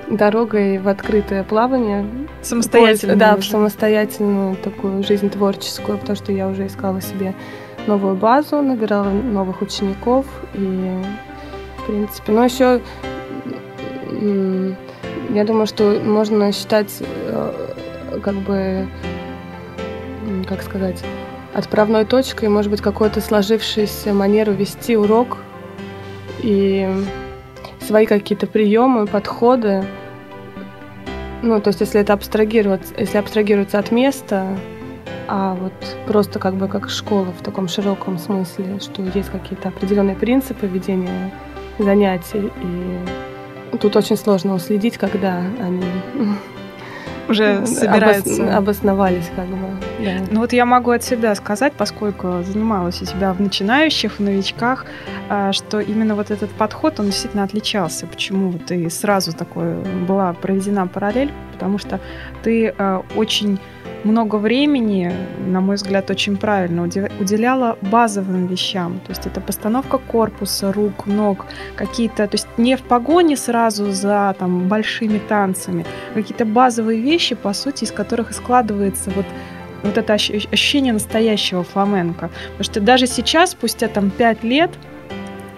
дорогой 0.09 0.79
в 0.79 0.89
открытое 0.89 1.45
плавание. 1.45 2.07
Самостоятельно. 2.43 3.17
Да, 3.17 3.37
в 3.37 3.45
самостоятельную 3.45 4.57
такую 4.57 5.03
жизнь 5.03 5.31
творческую, 5.31 5.99
потому 5.99 6.17
что 6.17 6.33
я 6.33 6.49
уже 6.49 6.67
искала 6.67 7.01
себе 7.01 7.35
новую 7.87 8.15
базу, 8.15 8.63
набирала 8.63 9.11
новых 9.11 9.63
учеников 9.63 10.27
и, 10.55 10.99
в 11.79 11.87
принципе, 11.87 12.33
ну 12.33 12.45
еще 12.45 12.81
я 15.31 15.45
думаю, 15.45 15.67
что 15.67 16.01
можно 16.05 16.53
считать 16.53 16.93
э, 17.01 17.75
как 18.23 18.35
бы, 18.37 18.87
как 20.47 20.63
сказать, 20.63 21.03
отправной 21.53 22.05
точкой, 22.05 22.49
может 22.49 22.71
быть, 22.71 22.81
какой-то 22.81 23.21
сложившейся 23.21 24.13
манеру 24.13 24.53
вести 24.53 24.97
урок 24.97 25.39
и 26.41 26.89
свои 27.87 28.07
какие-то 28.07 28.47
приемы, 28.47 29.07
подходы. 29.07 29.85
Ну, 31.43 31.61
то 31.61 31.69
есть, 31.69 31.81
если 31.81 32.01
это 32.01 32.15
абстрагировать, 32.15 32.83
если 32.99 33.19
абстрагироваться 33.19 33.79
от 33.79 33.91
места, 33.91 34.57
а 35.29 35.55
вот 35.55 35.73
просто 36.07 36.39
как 36.39 36.55
бы 36.55 36.69
как 36.69 36.91
школа 36.91 37.33
в 37.39 37.43
таком 37.43 37.69
широком 37.69 38.19
смысле, 38.19 38.79
что 38.81 39.03
есть 39.03 39.31
какие-то 39.31 39.69
определенные 39.69 40.17
принципы 40.17 40.67
ведения 40.67 41.33
занятий, 41.79 42.51
и 42.63 43.77
тут 43.79 43.97
очень 43.97 44.17
сложно 44.17 44.55
уследить, 44.55 44.97
когда 44.99 45.43
они 45.61 45.85
уже 47.29 47.67
собираются. 47.67 48.57
обосновались 48.57 49.31
как 49.35 49.47
бы. 49.47 49.57
Да. 50.05 50.13
Ну 50.31 50.41
вот 50.41 50.53
я 50.53 50.65
могу 50.65 50.91
от 50.91 51.03
себя 51.03 51.35
сказать, 51.35 51.73
поскольку 51.73 52.43
занималась 52.43 53.01
у 53.03 53.05
себя 53.05 53.33
в 53.33 53.41
начинающих, 53.41 54.19
в 54.19 54.21
новичках, 54.21 54.87
а, 55.29 55.53
что 55.53 55.81
именно 55.81 56.15
вот 56.15 56.31
этот 56.31 56.51
подход, 56.51 57.01
он 57.01 57.07
действительно 57.07 57.45
отличался. 57.45 58.07
Почему 58.07 58.55
и 58.69 58.89
сразу 58.89 59.33
такое 59.33 59.77
была 60.07 60.33
проведена 60.33 60.87
параллель? 60.87 61.33
Потому 61.53 61.79
что 61.79 62.01
ты 62.43 62.75
а, 62.77 63.03
очень 63.17 63.59
много 64.05 64.37
времени, 64.37 65.13
на 65.47 65.61
мой 65.61 65.77
взгляд, 65.77 66.11
очень 66.11 66.37
правильно 66.37 66.83
уделяла 66.83 67.79
базовым 67.81 68.47
вещам. 68.47 69.01
То 69.07 69.11
есть 69.11 69.27
это 69.27 69.41
постановка 69.41 69.99
корпуса, 69.99 70.73
рук, 70.73 71.07
ног, 71.07 71.47
какие-то, 71.77 72.27
то 72.27 72.35
есть 72.35 72.47
не 72.59 72.77
в 72.77 72.83
погоне 72.83 73.37
сразу 73.37 73.91
за 73.91 74.35
там, 74.39 74.69
большими 74.69 75.19
танцами, 75.19 75.85
а 76.13 76.15
какие-то 76.15 76.45
базовые 76.45 77.01
вещи, 77.01 77.35
по 77.35 77.53
сути, 77.53 77.85
из 77.85 77.93
которых 77.93 78.31
и 78.31 78.35
складывается 78.35 79.11
вот 79.11 79.27
вот 79.83 79.99
это 79.99 80.15
ощущение 80.15 80.95
настоящего 80.95 81.63
фламенко. 81.63 82.31
Потому 82.53 82.65
что 82.65 82.81
даже 82.81 83.07
сейчас, 83.07 83.51
спустя 83.51 83.89
там 83.89 84.11
пять 84.11 84.43
лет, 84.43 84.71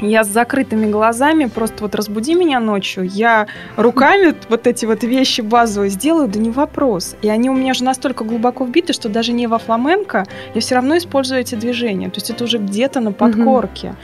я 0.01 0.25
с 0.25 0.29
закрытыми 0.29 0.91
глазами, 0.91 1.47
просто 1.47 1.83
вот 1.83 1.95
разбуди 1.95 2.35
меня 2.35 2.61
ночью, 2.61 3.05
я 3.05 3.47
руками 3.77 4.35
вот 4.49 4.67
эти 4.67 4.85
вот 4.87 5.05
вещи 5.05 5.41
базовые 5.41 5.91
сделаю, 5.91 6.29
да 6.29 6.39
не 6.39 6.51
вопрос. 6.51 7.17
И 7.23 7.29
они 7.29 7.51
у 7.51 7.55
меня 7.55 7.75
же 7.75 7.85
настолько 7.85 8.25
глубоко 8.25 8.65
вбиты, 8.65 8.93
что 8.93 9.09
даже 9.09 9.33
не 9.33 9.47
во 9.47 9.59
фламенко 9.59 10.27
я 10.55 10.61
все 10.61 10.75
равно 10.75 10.97
использую 10.97 11.41
эти 11.41 11.55
движения. 11.55 12.09
То 12.09 12.17
есть 12.17 12.31
это 12.31 12.45
уже 12.45 12.59
где-то 12.59 13.01
на 13.01 13.13
подкорке. 13.13 13.95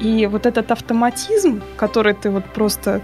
Угу. 0.00 0.08
И 0.08 0.26
вот 0.26 0.46
этот 0.46 0.70
автоматизм, 0.70 1.62
который 1.76 2.14
ты 2.14 2.30
вот 2.30 2.44
просто 2.44 3.00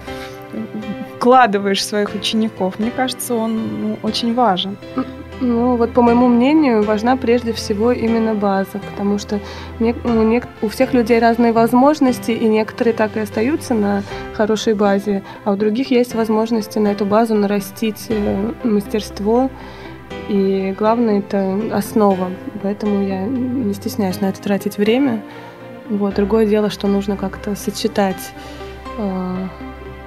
вкладываешь 1.17 1.81
в 1.81 1.85
своих 1.85 2.15
учеников, 2.15 2.79
мне 2.79 2.91
кажется, 2.91 3.35
он 3.35 3.61
ну, 3.83 3.99
очень 4.03 4.35
важен. 4.35 4.77
Ну, 5.41 5.77
вот 5.77 5.93
по 5.93 6.03
моему 6.03 6.27
мнению, 6.27 6.83
важна 6.83 7.17
прежде 7.17 7.53
всего 7.53 7.93
именно 7.93 8.35
база, 8.35 8.81
потому 8.91 9.19
что 9.19 9.41
у, 9.79 10.41
у 10.63 10.69
всех 10.69 10.93
людей 10.93 11.21
разные 11.21 11.53
возможности, 11.53 12.33
и 12.33 12.45
некоторые 12.47 12.93
так 12.93 13.17
и 13.17 13.21
остаются 13.21 13.75
на 13.75 14.03
хорошей 14.35 14.75
базе, 14.75 15.23
а 15.45 15.53
у 15.53 15.57
других 15.57 15.93
есть 15.93 16.15
возможности 16.15 16.79
на 16.79 16.89
эту 16.89 17.07
базу 17.07 17.35
нарастить 17.35 18.07
э, 18.09 18.53
мастерство, 18.65 19.49
и 20.29 20.75
главное 20.77 21.21
это 21.21 21.59
основа, 21.73 22.31
поэтому 22.63 23.07
я 23.07 23.23
не 23.25 23.73
стесняюсь 23.75 24.21
на 24.21 24.27
это 24.27 24.43
тратить 24.43 24.77
время. 24.77 25.23
Вот. 25.89 26.15
Другое 26.15 26.47
дело, 26.47 26.69
что 26.69 26.87
нужно 26.87 27.17
как-то 27.17 27.55
сочетать, 27.55 28.33
э, 28.99 29.47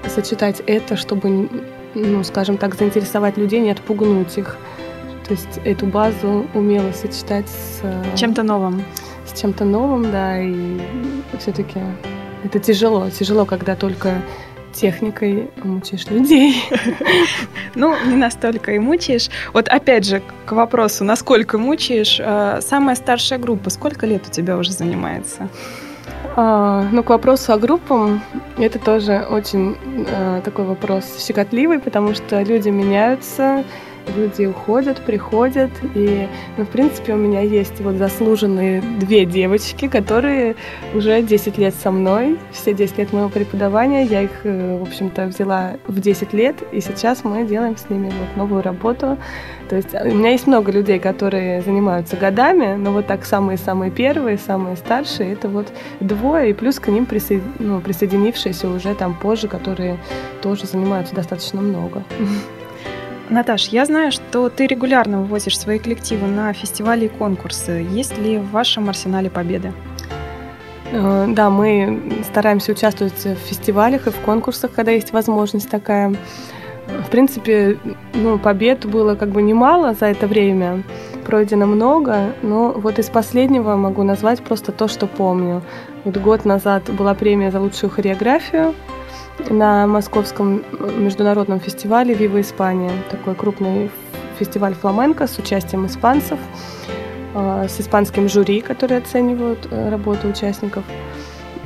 сочетать 0.07 0.61
это, 0.67 0.95
чтобы, 0.95 1.49
ну, 1.95 2.23
скажем 2.23 2.57
так, 2.57 2.75
заинтересовать 2.75 3.37
людей, 3.37 3.61
не 3.61 3.71
отпугнуть 3.71 4.37
их. 4.37 4.57
То 5.31 5.35
есть 5.35 5.61
эту 5.63 5.85
базу 5.85 6.45
умело 6.53 6.91
сочетать 6.91 7.47
с... 7.47 7.79
Э, 7.83 8.03
чем-то 8.17 8.43
новым. 8.43 8.83
С 9.25 9.39
чем-то 9.39 9.63
новым, 9.63 10.11
да, 10.11 10.37
и 10.37 10.77
все-таки 11.39 11.79
это 12.43 12.59
тяжело. 12.59 13.09
Тяжело, 13.09 13.45
когда 13.45 13.77
только 13.77 14.21
техникой 14.73 15.49
мучаешь 15.63 16.05
людей. 16.07 16.61
Ну, 17.75 17.95
не 18.05 18.17
настолько 18.17 18.73
и 18.73 18.79
мучаешь. 18.79 19.29
Вот 19.53 19.69
опять 19.69 20.05
же, 20.05 20.21
к 20.45 20.51
вопросу, 20.51 21.05
насколько 21.05 21.57
мучаешь. 21.57 22.19
Э, 22.19 22.59
самая 22.61 22.97
старшая 22.97 23.39
группа, 23.39 23.69
сколько 23.69 24.05
лет 24.05 24.27
у 24.27 24.31
тебя 24.31 24.57
уже 24.57 24.73
занимается? 24.73 25.47
А, 26.35 26.85
ну, 26.91 27.03
к 27.03 27.09
вопросу 27.09 27.53
о 27.53 27.57
группам, 27.57 28.21
это 28.57 28.79
тоже 28.79 29.25
очень 29.29 29.77
а, 30.13 30.41
такой 30.41 30.65
вопрос 30.65 31.25
щекотливый, 31.25 31.79
потому 31.79 32.15
что 32.15 32.41
люди 32.41 32.67
меняются, 32.67 33.63
люди 34.15 34.45
уходят, 34.45 34.99
приходят, 35.01 35.71
и, 35.95 36.27
ну, 36.57 36.65
в 36.65 36.69
принципе, 36.69 37.13
у 37.13 37.17
меня 37.17 37.41
есть 37.41 37.79
вот 37.81 37.95
заслуженные 37.95 38.81
две 38.99 39.25
девочки, 39.25 39.87
которые 39.87 40.55
уже 40.93 41.21
10 41.21 41.57
лет 41.57 41.73
со 41.75 41.91
мной, 41.91 42.37
все 42.51 42.73
10 42.73 42.97
лет 42.97 43.13
моего 43.13 43.29
преподавания, 43.29 44.03
я 44.03 44.21
их, 44.21 44.31
э, 44.43 44.77
в 44.77 44.83
общем-то, 44.83 45.27
взяла 45.27 45.73
в 45.87 45.99
10 45.99 46.33
лет, 46.33 46.55
и 46.71 46.81
сейчас 46.81 47.23
мы 47.23 47.45
делаем 47.45 47.77
с 47.77 47.89
ними 47.89 48.05
вот 48.07 48.37
новую 48.37 48.61
работу. 48.61 49.17
То 49.69 49.75
есть 49.75 49.93
э, 49.93 50.09
у 50.11 50.15
меня 50.15 50.31
есть 50.31 50.47
много 50.47 50.71
людей, 50.71 50.99
которые 50.99 51.61
занимаются 51.61 52.17
годами, 52.17 52.75
но 52.75 52.91
вот 52.91 53.07
так 53.07 53.25
самые-самые 53.25 53.91
первые, 53.91 54.37
самые 54.37 54.75
старшие, 54.75 55.33
это 55.33 55.47
вот 55.49 55.67
двое, 55.99 56.49
и 56.49 56.53
плюс 56.53 56.79
к 56.79 56.87
ним 56.87 57.05
присо... 57.05 57.35
ну, 57.59 57.79
присоединившиеся 57.81 58.69
уже 58.69 58.93
там 58.95 59.13
позже, 59.13 59.47
которые 59.47 59.97
тоже 60.41 60.65
занимаются 60.65 61.15
достаточно 61.15 61.61
много. 61.61 62.03
Наташ, 63.31 63.69
я 63.69 63.85
знаю, 63.85 64.11
что 64.11 64.49
ты 64.49 64.67
регулярно 64.67 65.21
вывозишь 65.21 65.57
свои 65.57 65.79
коллективы 65.79 66.27
на 66.27 66.51
фестивали 66.51 67.05
и 67.05 67.07
конкурсы. 67.07 67.87
Есть 67.89 68.17
ли 68.17 68.37
в 68.37 68.51
вашем 68.51 68.89
арсенале 68.89 69.29
победы? 69.29 69.71
Э, 70.91 71.27
да, 71.29 71.49
мы 71.49 72.23
стараемся 72.25 72.73
участвовать 72.73 73.23
в 73.23 73.35
фестивалях 73.35 74.07
и 74.07 74.09
в 74.09 74.17
конкурсах, 74.17 74.73
когда 74.73 74.91
есть 74.91 75.13
возможность 75.13 75.69
такая. 75.69 76.13
В 76.87 77.09
принципе, 77.09 77.77
ну, 78.13 78.37
побед 78.37 78.85
было 78.85 79.15
как 79.15 79.29
бы 79.29 79.41
немало 79.41 79.93
за 79.93 80.07
это 80.07 80.27
время, 80.27 80.83
пройдено 81.25 81.67
много, 81.67 82.33
но 82.41 82.73
вот 82.73 82.99
из 82.99 83.07
последнего 83.07 83.77
могу 83.77 84.03
назвать 84.03 84.41
просто 84.41 84.73
то, 84.73 84.89
что 84.89 85.07
помню. 85.07 85.61
Вот 86.03 86.17
год 86.17 86.43
назад 86.43 86.83
была 86.89 87.13
премия 87.13 87.49
за 87.49 87.61
лучшую 87.61 87.91
хореографию, 87.91 88.75
на 89.49 89.87
московском 89.87 90.63
международном 90.97 91.59
фестивале 91.59 92.13
«Вива 92.13 92.41
Испания». 92.41 92.91
Такой 93.09 93.35
крупный 93.35 93.89
фестиваль 94.39 94.73
фламенко 94.73 95.27
с 95.27 95.37
участием 95.37 95.85
испанцев, 95.85 96.39
э, 97.35 97.67
с 97.69 97.79
испанским 97.79 98.27
жюри, 98.27 98.61
которые 98.61 98.99
оценивают 98.99 99.67
э, 99.69 99.89
работу 99.89 100.27
участников. 100.27 100.83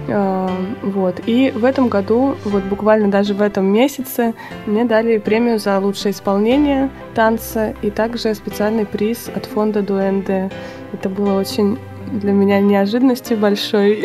Э, 0.07 0.49
вот. 0.81 1.21
И 1.25 1.51
в 1.55 1.63
этом 1.63 1.87
году, 1.87 2.35
вот 2.43 2.63
буквально 2.63 3.09
даже 3.09 3.33
в 3.33 3.41
этом 3.41 3.65
месяце, 3.65 4.33
мне 4.65 4.83
дали 4.83 5.17
премию 5.17 5.59
за 5.59 5.79
лучшее 5.79 6.11
исполнение 6.11 6.89
танца 7.13 7.73
и 7.81 7.89
также 7.89 8.35
специальный 8.35 8.85
приз 8.85 9.29
от 9.33 9.45
фонда 9.45 9.81
Дуэнде. 9.81 10.51
Это 10.93 11.09
было 11.09 11.39
очень 11.39 11.77
для 12.11 12.33
меня 12.33 12.59
неожиданностью 12.59 13.37
большой. 13.37 14.03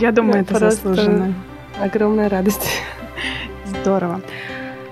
Я 0.00 0.12
думаю, 0.12 0.40
это 0.48 0.58
заслуженно 0.58 1.34
огромная 1.80 2.28
радость. 2.28 2.68
Здорово. 3.64 4.20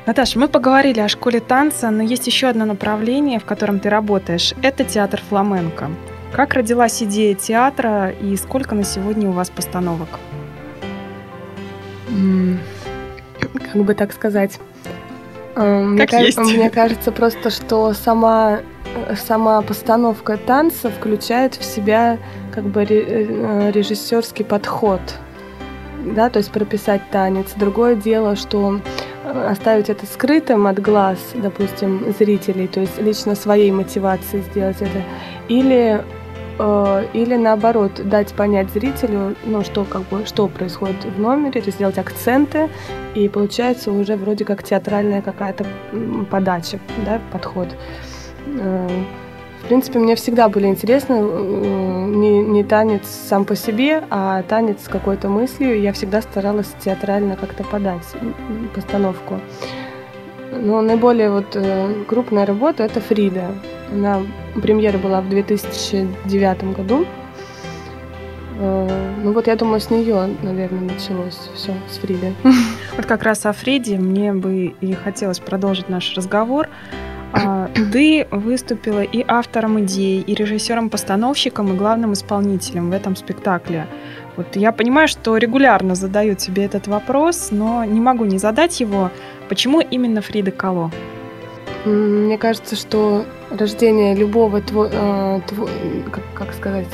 Наташа, 0.07 0.39
мы 0.39 0.49
поговорили 0.49 1.01
о 1.01 1.09
школе 1.09 1.41
танца, 1.41 1.91
но 1.91 2.03
есть 2.03 2.27
еще 2.27 2.47
одно 2.47 2.65
направление, 2.65 3.41
в 3.41 3.45
котором 3.45 3.81
ты 3.81 3.91
работаешь. 3.91 4.55
Это 4.63 4.85
театр 4.85 5.21
фламенко. 5.29 5.91
Как 6.33 6.55
родилась 6.55 7.03
идея 7.03 7.35
театра 7.35 8.11
и 8.11 8.37
сколько 8.37 8.75
на 8.75 8.85
сегодня 8.85 9.29
у 9.29 9.33
вас 9.33 9.51
постановок? 9.51 10.09
Как 13.73 13.83
бы 13.83 13.95
так 13.95 14.13
сказать. 14.13 14.61
Э, 15.57 15.83
мне, 15.83 16.07
как 16.07 16.21
есть. 16.21 16.39
мне 16.39 16.71
кажется 16.71 17.11
просто, 17.11 17.51
что 17.51 17.93
сама, 17.95 18.61
сама 19.17 19.61
постановка 19.63 20.37
танца 20.37 20.91
включает 20.91 21.55
в 21.55 21.65
себя 21.65 22.19
как 22.55 22.65
бы 22.65 22.85
э, 22.85 23.71
режиссерский 23.73 24.45
подход 24.45 25.01
да, 26.15 26.31
то 26.31 26.39
есть 26.39 26.51
прописать 26.51 27.03
танец. 27.11 27.53
Другое 27.57 27.97
дело, 27.97 28.37
что 28.37 28.81
э, 29.25 29.49
оставить 29.51 29.91
это 29.91 30.07
скрытым 30.07 30.67
от 30.67 30.81
глаз, 30.81 31.19
допустим, 31.35 32.15
зрителей, 32.19 32.69
то 32.69 32.81
есть 32.81 33.01
лично 33.01 33.35
своей 33.35 33.71
мотивации 33.71 34.41
сделать 34.41 34.77
это, 34.81 35.03
или 35.49 36.05
э, 36.59 37.05
или 37.13 37.37
наоборот 37.37 38.01
дать 38.05 38.33
понять 38.33 38.71
зрителю, 38.71 39.35
ну 39.45 39.65
что 39.65 39.85
как 39.85 40.03
бы 40.03 40.25
что 40.27 40.49
происходит 40.49 41.05
в 41.05 41.21
номере, 41.21 41.61
то 41.61 41.71
сделать 41.71 41.99
акценты, 41.99 42.69
и 43.15 43.29
получается 43.29 43.91
уже 43.91 44.17
вроде 44.17 44.45
как 44.45 44.63
театральная 44.63 45.23
какая-то 45.23 45.67
подача, 46.31 46.79
да, 47.05 47.21
подход. 47.33 47.69
Э, 48.47 48.89
В 49.67 49.69
принципе, 49.69 49.99
мне 49.99 50.15
всегда 50.15 50.49
были 50.49 50.69
интересны 50.69 51.15
не, 51.19 52.41
не 52.41 52.63
танец 52.63 53.03
сам 53.05 53.45
по 53.45 53.57
себе, 53.57 54.05
а 54.11 54.45
танец 54.45 54.85
с 54.85 54.89
какой-то 54.89 55.29
мыслью. 55.29 55.81
Я 55.81 55.93
всегда 55.93 56.23
старалась 56.23 56.73
театрально 56.79 57.35
как-то 57.35 57.65
подать 57.65 58.07
постановку. 58.77 59.41
Но 60.53 60.83
наиболее 60.83 61.33
вот 61.33 61.57
э, 61.57 62.05
крупная 62.07 62.47
работа 62.47 62.85
это 62.85 63.01
Фрида. 63.01 63.57
Она 63.93 64.23
премьера 64.63 64.99
была 64.99 65.21
в 65.21 65.29
2009 65.29 66.77
году. 66.77 67.05
Э, 68.61 69.15
ну 69.25 69.33
вот 69.33 69.49
я 69.49 69.57
думаю, 69.57 69.81
с 69.81 69.91
нее, 69.91 70.31
наверное, 70.43 70.93
началось 70.93 71.41
все 71.57 71.75
с 71.91 71.97
Фриды. 71.99 72.35
Вот 72.97 73.05
как 73.05 73.25
раз 73.25 73.45
о 73.45 73.53
Фриде 73.53 73.99
мне 73.99 74.33
бы 74.33 74.77
и 74.81 74.93
хотелось 74.93 75.41
продолжить 75.41 75.89
наш 75.89 76.15
разговор. 76.15 76.69
А, 77.37 77.69
ты 77.93 78.27
выступила 78.31 79.03
и 79.03 79.25
автором 79.27 79.81
идеи, 79.81 80.21
и 80.21 80.35
режиссером-постановщиком, 80.35 81.73
и 81.73 81.77
главным 81.77 82.13
исполнителем 82.15 82.91
в 82.91 82.93
этом 82.95 83.15
спектакле. 83.17 83.87
Вот 84.37 84.57
я 84.57 84.73
понимаю, 84.73 85.09
что 85.09 85.37
регулярно 85.37 85.95
задаю 85.95 86.35
тебе 86.35 86.65
этот 86.65 86.87
вопрос, 86.87 87.49
но 87.51 87.85
не 87.85 88.01
могу 88.01 88.25
не 88.25 88.39
задать 88.39 88.81
его. 88.81 89.11
Почему 89.49 89.81
именно 89.81 90.21
Фрида 90.23 90.51
Кало? 90.51 90.91
Мне 91.85 92.37
кажется, 92.39 92.75
что 92.75 93.25
рождение 93.51 94.15
любого 94.15 94.61
тво, 94.61 94.89
э, 94.91 95.41
тво, 95.47 95.69
как, 96.11 96.25
как 96.35 96.55
сказать 96.55 96.89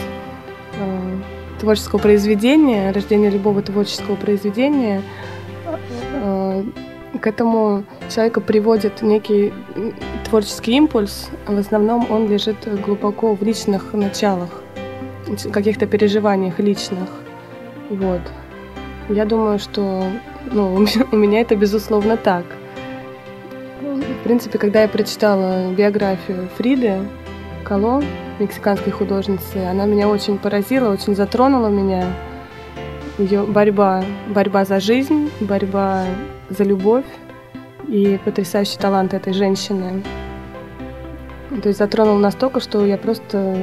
э, 0.79 1.17
творческого 1.61 1.99
произведения, 1.99 2.91
рождение 2.91 3.31
любого 3.31 3.63
творческого 3.63 4.17
произведения 4.17 5.03
э, 6.15 6.65
к 7.23 7.29
этому 7.29 7.85
человека 8.11 8.41
приводит 8.41 9.01
некий 9.01 9.53
творческий 10.29 10.73
импульс. 10.73 11.31
В 11.47 11.57
основном 11.57 12.11
он 12.11 12.29
лежит 12.29 12.57
глубоко 12.85 13.35
в 13.35 13.43
личных 13.43 13.95
началах, 13.95 14.51
каких-то 15.53 15.87
переживаниях 15.87 16.59
личных. 16.59 17.09
Вот. 17.91 18.21
Я 19.09 19.25
думаю, 19.25 19.61
что 19.61 20.05
ну, 20.51 20.85
у 21.13 21.17
меня 21.17 21.41
это 21.41 21.55
безусловно 21.55 22.17
так. 22.17 22.45
В 23.81 24.25
принципе, 24.25 24.59
когда 24.59 24.83
я 24.83 24.89
прочитала 24.89 25.73
биографию 25.73 26.49
Фриды 26.57 26.99
Кало, 27.65 28.03
мексиканской 28.41 28.93
художницы, 28.93 29.59
она 29.59 29.87
меня 29.87 30.09
очень 30.09 30.39
поразила, 30.39 30.93
очень 30.93 31.15
затронула 31.15 31.69
меня. 31.69 32.05
Ее 33.19 33.43
борьба, 33.45 34.05
борьба 34.29 34.65
за 34.65 34.81
жизнь, 34.81 35.31
борьба 35.41 36.05
за 36.53 36.65
любовь 36.65 37.05
и 37.89 38.19
потрясающий 38.25 38.79
талант 38.79 39.15
этой 39.15 39.33
женщины. 39.33 40.03
То 41.63 41.69
есть 41.69 41.79
затронул 41.79 42.17
настолько, 42.17 42.61
что 42.61 42.85
я 42.87 42.97
просто 42.97 43.57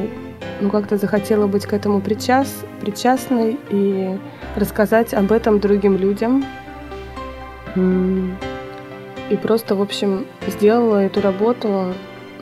ну, 0.61 0.69
как-то 0.69 0.97
захотела 0.97 1.47
быть 1.47 1.65
к 1.65 1.73
этому 1.73 2.01
причас, 2.01 2.63
причастной 2.81 3.57
и 3.69 4.17
рассказать 4.55 5.13
об 5.13 5.31
этом 5.31 5.59
другим 5.59 5.97
людям. 5.97 6.45
И 7.75 9.37
просто, 9.37 9.75
в 9.75 9.81
общем, 9.81 10.25
сделала 10.47 10.97
эту 10.97 11.21
работу 11.21 11.93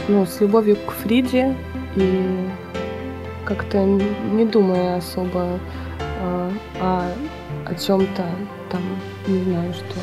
ну, 0.07 0.25
с 0.25 0.39
любовью 0.39 0.77
к 0.77 0.91
Фриде 0.91 1.55
и 1.95 2.49
как-то 3.45 3.83
не 3.83 4.45
думая 4.45 4.97
особо 4.97 5.59
э, 5.99 6.51
о, 6.81 7.11
о 7.65 7.75
чем-то 7.75 8.23
там, 8.69 8.81
не 9.27 9.43
знаю, 9.43 9.73
что, 9.73 9.99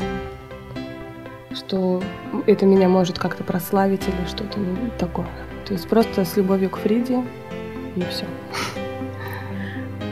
что 1.75 2.01
это 2.45 2.65
меня 2.65 2.87
может 2.87 3.19
как-то 3.19 3.43
прославить 3.43 4.07
или 4.07 4.27
что-то 4.27 4.59
такое. 4.97 5.27
То 5.65 5.73
есть 5.73 5.87
просто 5.89 6.23
с 6.23 6.37
любовью 6.37 6.69
к 6.69 6.77
Фриде 6.77 7.23
и 7.95 8.03
все. 8.09 8.25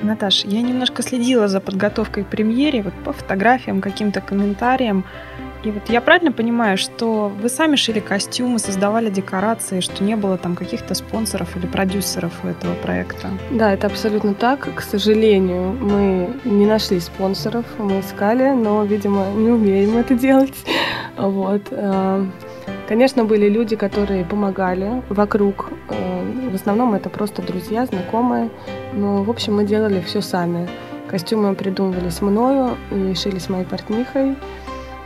Наташ, 0.02 0.44
я 0.44 0.62
немножко 0.62 1.02
следила 1.02 1.48
за 1.48 1.62
подготовкой 1.62 2.26
к 2.26 2.28
премьере, 2.28 2.82
вот 2.82 2.94
по 3.06 3.14
фотографиям, 3.14 3.80
каким-то 3.80 4.20
комментариям. 4.20 5.06
И 5.64 5.72
вот 5.72 5.90
я 5.90 6.02
правильно 6.02 6.34
понимаю, 6.34 6.78
что 6.78 7.32
вы 7.42 7.48
сами 7.48 7.78
шили 7.78 8.02
костюмы, 8.02 8.60
создавали 8.60 9.10
декорации, 9.10 9.80
что 9.80 10.04
не 10.04 10.18
было 10.18 10.38
там 10.38 10.56
каких-то 10.56 10.94
спонсоров 10.94 11.56
или 11.56 11.66
продюсеров 11.66 12.34
у 12.44 12.48
этого 12.48 12.74
проекта? 12.76 13.30
Да, 13.52 13.74
это 13.74 13.88
абсолютно 13.88 14.34
так. 14.34 14.68
К 14.76 14.82
сожалению, 14.82 15.72
мы 15.72 16.36
не 16.44 16.66
нашли 16.66 17.00
спонсоров, 17.00 17.66
мы 17.78 18.02
искали, 18.02 18.50
но, 18.50 18.84
видимо, 18.84 19.28
не 19.32 19.50
умеем 19.50 19.98
это 19.98 20.16
делать. 20.16 20.54
Вот. 21.16 21.62
Э, 21.70 22.26
конечно, 22.88 23.24
были 23.24 23.48
люди, 23.48 23.76
которые 23.76 24.26
помогали 24.26 25.04
вокруг. 25.10 25.70
Э, 25.90 26.50
в 26.50 26.56
основном 26.56 26.96
это 26.96 27.10
просто 27.10 27.44
друзья, 27.44 27.86
знакомые. 27.86 28.50
Но, 28.94 29.24
в 29.24 29.30
общем, 29.30 29.56
мы 29.56 29.64
делали 29.64 30.02
все 30.02 30.22
сами. 30.22 30.68
Костюмы 31.08 31.54
придумывались 31.54 32.22
мною 32.22 32.76
и 32.90 33.14
шились 33.14 33.48
моей 33.48 33.66
портнихой. 33.66 34.36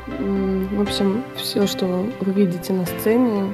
В 0.07 0.81
общем, 0.81 1.23
все, 1.35 1.67
что 1.67 2.05
вы 2.19 2.31
видите 2.31 2.73
на 2.73 2.85
сцене, 2.85 3.53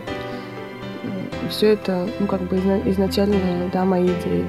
все 1.49 1.73
это, 1.73 2.07
ну, 2.19 2.27
как 2.27 2.41
бы 2.41 2.57
изначально, 2.85 3.69
да, 3.71 3.85
мои 3.85 4.05
идеи. 4.05 4.45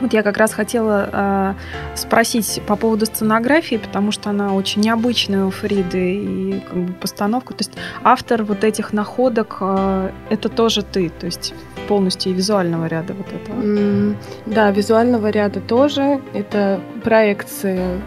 Вот 0.00 0.12
я 0.12 0.22
как 0.22 0.36
раз 0.36 0.52
хотела 0.52 1.08
э, 1.10 1.54
спросить 1.96 2.60
по 2.66 2.76
поводу 2.76 3.06
сценографии, 3.06 3.76
потому 3.76 4.10
что 4.10 4.30
она 4.30 4.52
очень 4.52 4.82
необычная 4.82 5.46
у 5.46 5.50
Фриды 5.50 6.16
и 6.16 6.60
как 6.60 6.76
бы 6.76 6.92
постановка. 6.92 7.54
То 7.54 7.62
есть 7.62 7.72
автор 8.02 8.42
вот 8.42 8.64
этих 8.64 8.92
находок 8.92 9.58
э, 9.60 10.10
это 10.30 10.48
тоже 10.48 10.82
ты, 10.82 11.08
то 11.08 11.26
есть 11.26 11.54
полностью 11.88 12.32
и 12.32 12.34
визуального 12.34 12.86
ряда 12.86 13.14
вот 13.14 13.28
этого. 13.28 13.62
Mm, 13.62 14.16
да, 14.46 14.70
визуального 14.72 15.28
ряда 15.28 15.60
тоже. 15.60 16.20
Это 16.34 16.80
проекции 17.02 18.00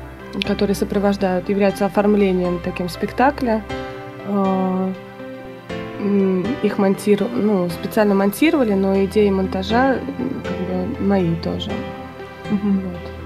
которые 0.46 0.76
сопровождают, 0.76 1.50
являются 1.50 1.86
оформлением 1.86 2.60
таким 2.63 2.90
спектакля. 2.90 3.63
А, 4.28 4.94
их 6.63 6.78
монтиру, 6.78 7.28
ну, 7.28 7.70
специально 7.70 8.13
монтировали, 8.13 8.74
но 8.74 9.04
идеи 9.06 9.30
монтажа 9.30 9.96
как 9.96 10.58
бы 10.68 11.04
мои 11.04 11.36
тоже. 11.36 11.72
Угу. 12.52 12.72
Вот. 12.72 13.18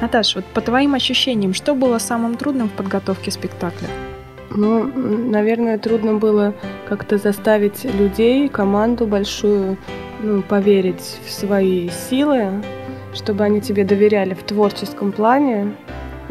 Наташа, 0.00 0.38
вот 0.38 0.44
по 0.46 0.60
твоим 0.60 0.94
ощущениям, 0.94 1.54
что 1.54 1.74
было 1.74 1.98
самым 1.98 2.36
трудным 2.36 2.68
в 2.68 2.72
подготовке 2.72 3.30
спектакля? 3.30 3.88
Ну, 4.50 4.84
наверное, 5.30 5.78
трудно 5.78 6.14
было 6.14 6.54
как-то 6.88 7.16
заставить 7.16 7.84
людей, 7.84 8.48
команду 8.48 9.06
большую, 9.06 9.78
ну, 10.20 10.42
поверить 10.42 11.18
в 11.24 11.30
свои 11.30 11.88
силы, 11.88 12.62
чтобы 13.14 13.44
они 13.44 13.60
тебе 13.60 13.84
доверяли 13.84 14.34
в 14.34 14.42
творческом 14.42 15.12
плане, 15.12 15.74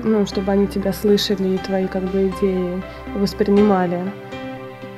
ну, 0.03 0.25
чтобы 0.25 0.51
они 0.51 0.67
тебя 0.67 0.93
слышали 0.93 1.55
и 1.55 1.57
твои 1.57 1.87
как 1.87 2.03
бы 2.03 2.27
идеи 2.27 2.81
воспринимали. 3.15 4.01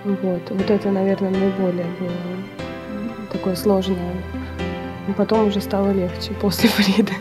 Вот, 0.04 0.42
вот 0.50 0.70
это, 0.70 0.92
наверное, 0.92 1.30
наиболее 1.30 1.86
было 2.00 2.12
такое 3.32 3.56
сложное. 3.56 4.14
Потом 5.18 5.48
уже 5.48 5.62
стало 5.62 5.92
легче 5.92 6.32
после 6.42 6.70
Фриды. 6.70 7.14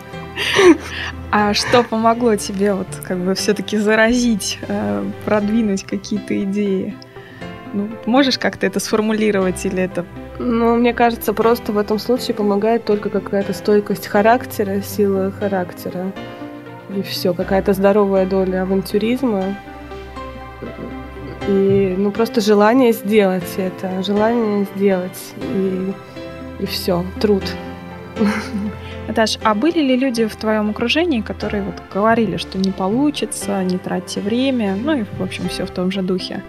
А 1.30 1.54
что 1.54 1.82
помогло 1.82 2.36
тебе 2.36 2.74
вот 2.74 2.86
как 3.06 3.18
бы 3.18 3.34
все-таки 3.34 3.76
заразить, 3.78 4.58
э, 4.68 5.04
продвинуть 5.24 5.84
какие-то 5.84 6.42
идеи? 6.44 6.94
Ну, 7.72 7.88
можешь 8.04 8.38
как-то 8.38 8.66
это 8.66 8.80
сформулировать 8.80 9.64
или 9.64 9.82
это? 9.82 10.04
Ну, 10.38 10.76
мне 10.76 10.92
кажется, 10.92 11.32
просто 11.32 11.72
в 11.72 11.78
этом 11.78 11.98
случае 11.98 12.34
помогает 12.34 12.84
только 12.84 13.08
какая-то 13.08 13.54
стойкость 13.54 14.08
характера, 14.08 14.82
сила 14.82 15.30
характера 15.30 16.12
и 16.96 17.02
все, 17.02 17.34
какая-то 17.34 17.72
здоровая 17.72 18.26
доля 18.26 18.62
авантюризма. 18.62 19.56
И 21.48 21.94
ну 21.98 22.10
просто 22.12 22.40
желание 22.40 22.92
сделать 22.92 23.54
это, 23.56 24.02
желание 24.02 24.66
сделать 24.76 25.34
и, 25.54 25.92
и 26.60 26.66
все, 26.66 27.04
труд. 27.20 27.42
Наташ, 29.08 29.38
а 29.42 29.54
были 29.54 29.80
ли 29.80 29.96
люди 29.96 30.26
в 30.26 30.36
твоем 30.36 30.70
окружении, 30.70 31.20
которые 31.20 31.64
вот 31.64 31.82
говорили, 31.92 32.36
что 32.36 32.58
не 32.58 32.70
получится, 32.70 33.62
не 33.64 33.78
тратьте 33.78 34.20
время, 34.20 34.76
ну 34.76 35.00
и, 35.00 35.04
в 35.18 35.22
общем, 35.22 35.48
все 35.48 35.66
в 35.66 35.70
том 35.70 35.90
же 35.90 36.02
духе, 36.02 36.42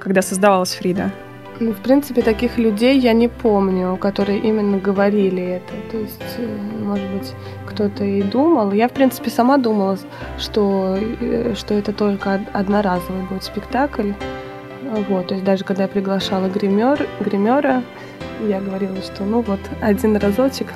когда 0.00 0.20
создавалась 0.22 0.74
Фрида? 0.74 1.12
Ну, 1.60 1.72
в 1.72 1.78
принципе, 1.78 2.22
таких 2.22 2.56
людей 2.58 2.98
я 2.98 3.12
не 3.12 3.28
помню, 3.28 3.96
которые 3.96 4.38
именно 4.38 4.78
говорили 4.78 5.42
это. 5.42 5.72
То 5.90 5.98
есть, 5.98 6.36
э, 6.38 6.46
может 6.82 7.06
быть, 7.10 7.32
кто-то 7.66 8.04
и 8.04 8.22
думал. 8.22 8.72
Я, 8.72 8.88
в 8.88 8.92
принципе, 8.92 9.30
сама 9.30 9.56
думала, 9.56 9.98
что, 10.38 10.96
э, 11.20 11.54
что 11.56 11.74
это 11.74 11.92
только 11.92 12.40
одноразовый 12.52 13.22
будет 13.22 13.42
спектакль. 13.42 14.12
Вот, 15.08 15.26
то 15.26 15.34
есть 15.34 15.44
даже 15.44 15.64
когда 15.64 15.82
я 15.82 15.88
приглашала 15.88 16.48
гример, 16.48 17.06
гримера, 17.20 17.82
я 18.48 18.60
говорила, 18.60 18.96
что 19.02 19.24
ну 19.24 19.42
вот 19.42 19.60
один 19.82 20.16
разочек 20.16 20.68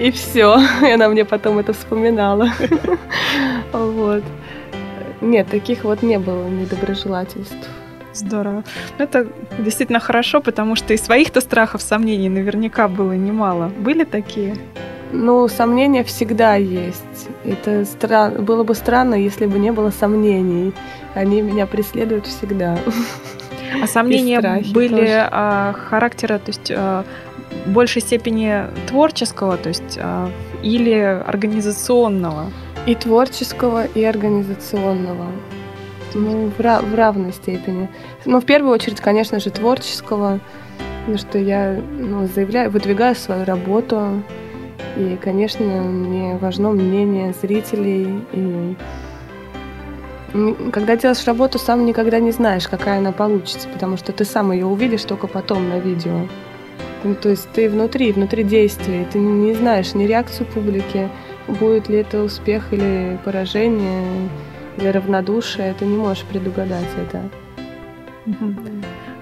и 0.00 0.10
все. 0.10 0.58
И 0.82 0.90
она 0.90 1.08
мне 1.08 1.24
потом 1.24 1.58
это 1.58 1.72
вспоминала. 1.72 2.50
Вот. 3.72 4.24
Нет, 5.20 5.46
таких 5.48 5.84
вот 5.84 6.02
не 6.02 6.18
было 6.18 6.48
недоброжелательств. 6.48 7.68
Здорово. 8.12 8.64
Ну, 8.98 9.04
это 9.04 9.26
действительно 9.58 10.00
хорошо, 10.00 10.40
потому 10.40 10.76
что 10.76 10.94
и 10.94 10.96
своих-то 10.96 11.40
страхов, 11.40 11.82
сомнений 11.82 12.28
наверняка 12.28 12.88
было 12.88 13.12
немало. 13.12 13.70
Были 13.78 14.04
такие? 14.04 14.56
Ну, 15.12 15.48
сомнения 15.48 16.04
всегда 16.04 16.54
есть. 16.54 17.28
Это 17.44 17.84
стра... 17.84 18.30
было 18.30 18.64
бы 18.64 18.74
странно, 18.74 19.14
если 19.14 19.46
бы 19.46 19.58
не 19.58 19.72
было 19.72 19.90
сомнений. 19.90 20.72
Они 21.14 21.42
меня 21.42 21.66
преследуют 21.66 22.26
всегда. 22.26 22.78
А 23.82 23.86
сомнения 23.86 24.40
были 24.72 25.08
а, 25.30 25.72
характера, 25.72 26.38
то 26.38 26.50
есть 26.50 26.72
а, 26.74 27.04
большей 27.66 28.02
степени 28.02 28.64
творческого, 28.88 29.56
то 29.56 29.68
есть 29.68 29.98
а, 30.00 30.28
или 30.62 30.92
организационного? 30.92 32.50
И 32.86 32.94
творческого, 32.94 33.84
и 33.84 34.02
организационного. 34.04 35.26
Ну, 36.14 36.50
в, 36.56 36.58
в 36.58 36.94
равной 36.94 37.32
степени. 37.32 37.88
Ну, 38.24 38.40
в 38.40 38.44
первую 38.44 38.72
очередь, 38.72 39.00
конечно 39.00 39.38
же, 39.40 39.50
творческого, 39.50 40.40
потому 41.00 41.18
что 41.18 41.38
я 41.38 41.80
ну, 41.98 42.26
заявляю, 42.26 42.70
выдвигаю 42.70 43.14
свою 43.14 43.44
работу, 43.44 44.22
и, 44.96 45.16
конечно, 45.20 45.64
мне 45.64 46.36
важно 46.36 46.70
мнение 46.70 47.34
зрителей. 47.40 48.24
И 48.32 48.76
когда 50.72 50.96
делаешь 50.96 51.24
работу, 51.26 51.58
сам 51.58 51.84
никогда 51.84 52.18
не 52.20 52.30
знаешь, 52.30 52.68
какая 52.68 52.98
она 52.98 53.12
получится, 53.12 53.68
потому 53.72 53.96
что 53.96 54.12
ты 54.12 54.24
сам 54.24 54.52
ее 54.52 54.66
увидишь 54.66 55.04
только 55.04 55.26
потом 55.26 55.68
на 55.68 55.78
видео. 55.78 56.26
Ну, 57.02 57.14
то 57.14 57.30
есть 57.30 57.48
ты 57.52 57.70
внутри, 57.70 58.12
внутри 58.12 58.44
действия, 58.44 59.06
ты 59.10 59.18
не 59.18 59.54
знаешь 59.54 59.94
ни 59.94 60.04
реакцию 60.04 60.46
публики, 60.46 61.08
будет 61.48 61.88
ли 61.88 61.98
это 61.98 62.22
успех 62.22 62.72
или 62.72 63.18
поражение, 63.24 64.28
или 64.80 64.88
равнодушие, 64.88 65.74
ты 65.74 65.84
не 65.84 65.96
можешь 65.96 66.24
предугадать 66.24 66.88
это. 66.96 67.22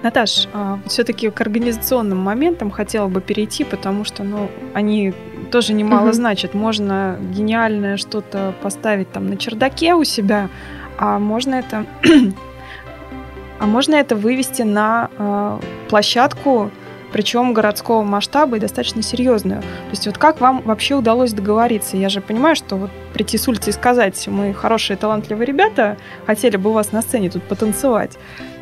Наташ, 0.01 0.47
а, 0.53 0.79
все-таки 0.87 1.29
к 1.29 1.41
организационным 1.41 2.19
моментам 2.19 2.71
хотела 2.71 3.07
бы 3.07 3.19
перейти, 3.19 3.65
потому 3.65 4.05
что, 4.05 4.23
ну, 4.23 4.49
они 4.73 5.13
тоже 5.51 5.73
немало 5.73 6.13
значат. 6.13 6.53
Можно 6.53 7.17
гениальное 7.33 7.97
что-то 7.97 8.53
поставить 8.61 9.11
там 9.11 9.27
на 9.27 9.35
чердаке 9.35 9.95
у 9.95 10.03
себя, 10.05 10.49
а 10.97 11.19
можно 11.19 11.55
это, 11.55 11.85
а 13.59 13.65
можно 13.65 13.95
это 13.95 14.15
вывести 14.15 14.61
на 14.61 15.09
э, 15.17 15.59
площадку 15.89 16.71
причем 17.11 17.53
городского 17.53 18.03
масштаба 18.03 18.57
и 18.57 18.59
достаточно 18.59 19.01
серьезную. 19.01 19.61
То 19.61 19.89
есть 19.91 20.05
вот 20.05 20.17
как 20.17 20.39
вам 20.41 20.61
вообще 20.61 20.95
удалось 20.95 21.33
договориться? 21.33 21.97
Я 21.97 22.09
же 22.09 22.21
понимаю, 22.21 22.55
что 22.55 22.75
вот 22.75 22.91
прийти 23.19 23.37
с 23.37 23.49
улицы 23.49 23.71
и 23.71 23.73
сказать, 23.73 24.27
мы 24.29 24.53
хорошие, 24.53 24.95
талантливые 24.95 25.45
ребята, 25.45 25.97
хотели 26.25 26.55
бы 26.55 26.69
у 26.69 26.73
вас 26.73 26.93
на 26.93 27.01
сцене 27.01 27.29
тут 27.29 27.43
потанцевать. 27.43 28.17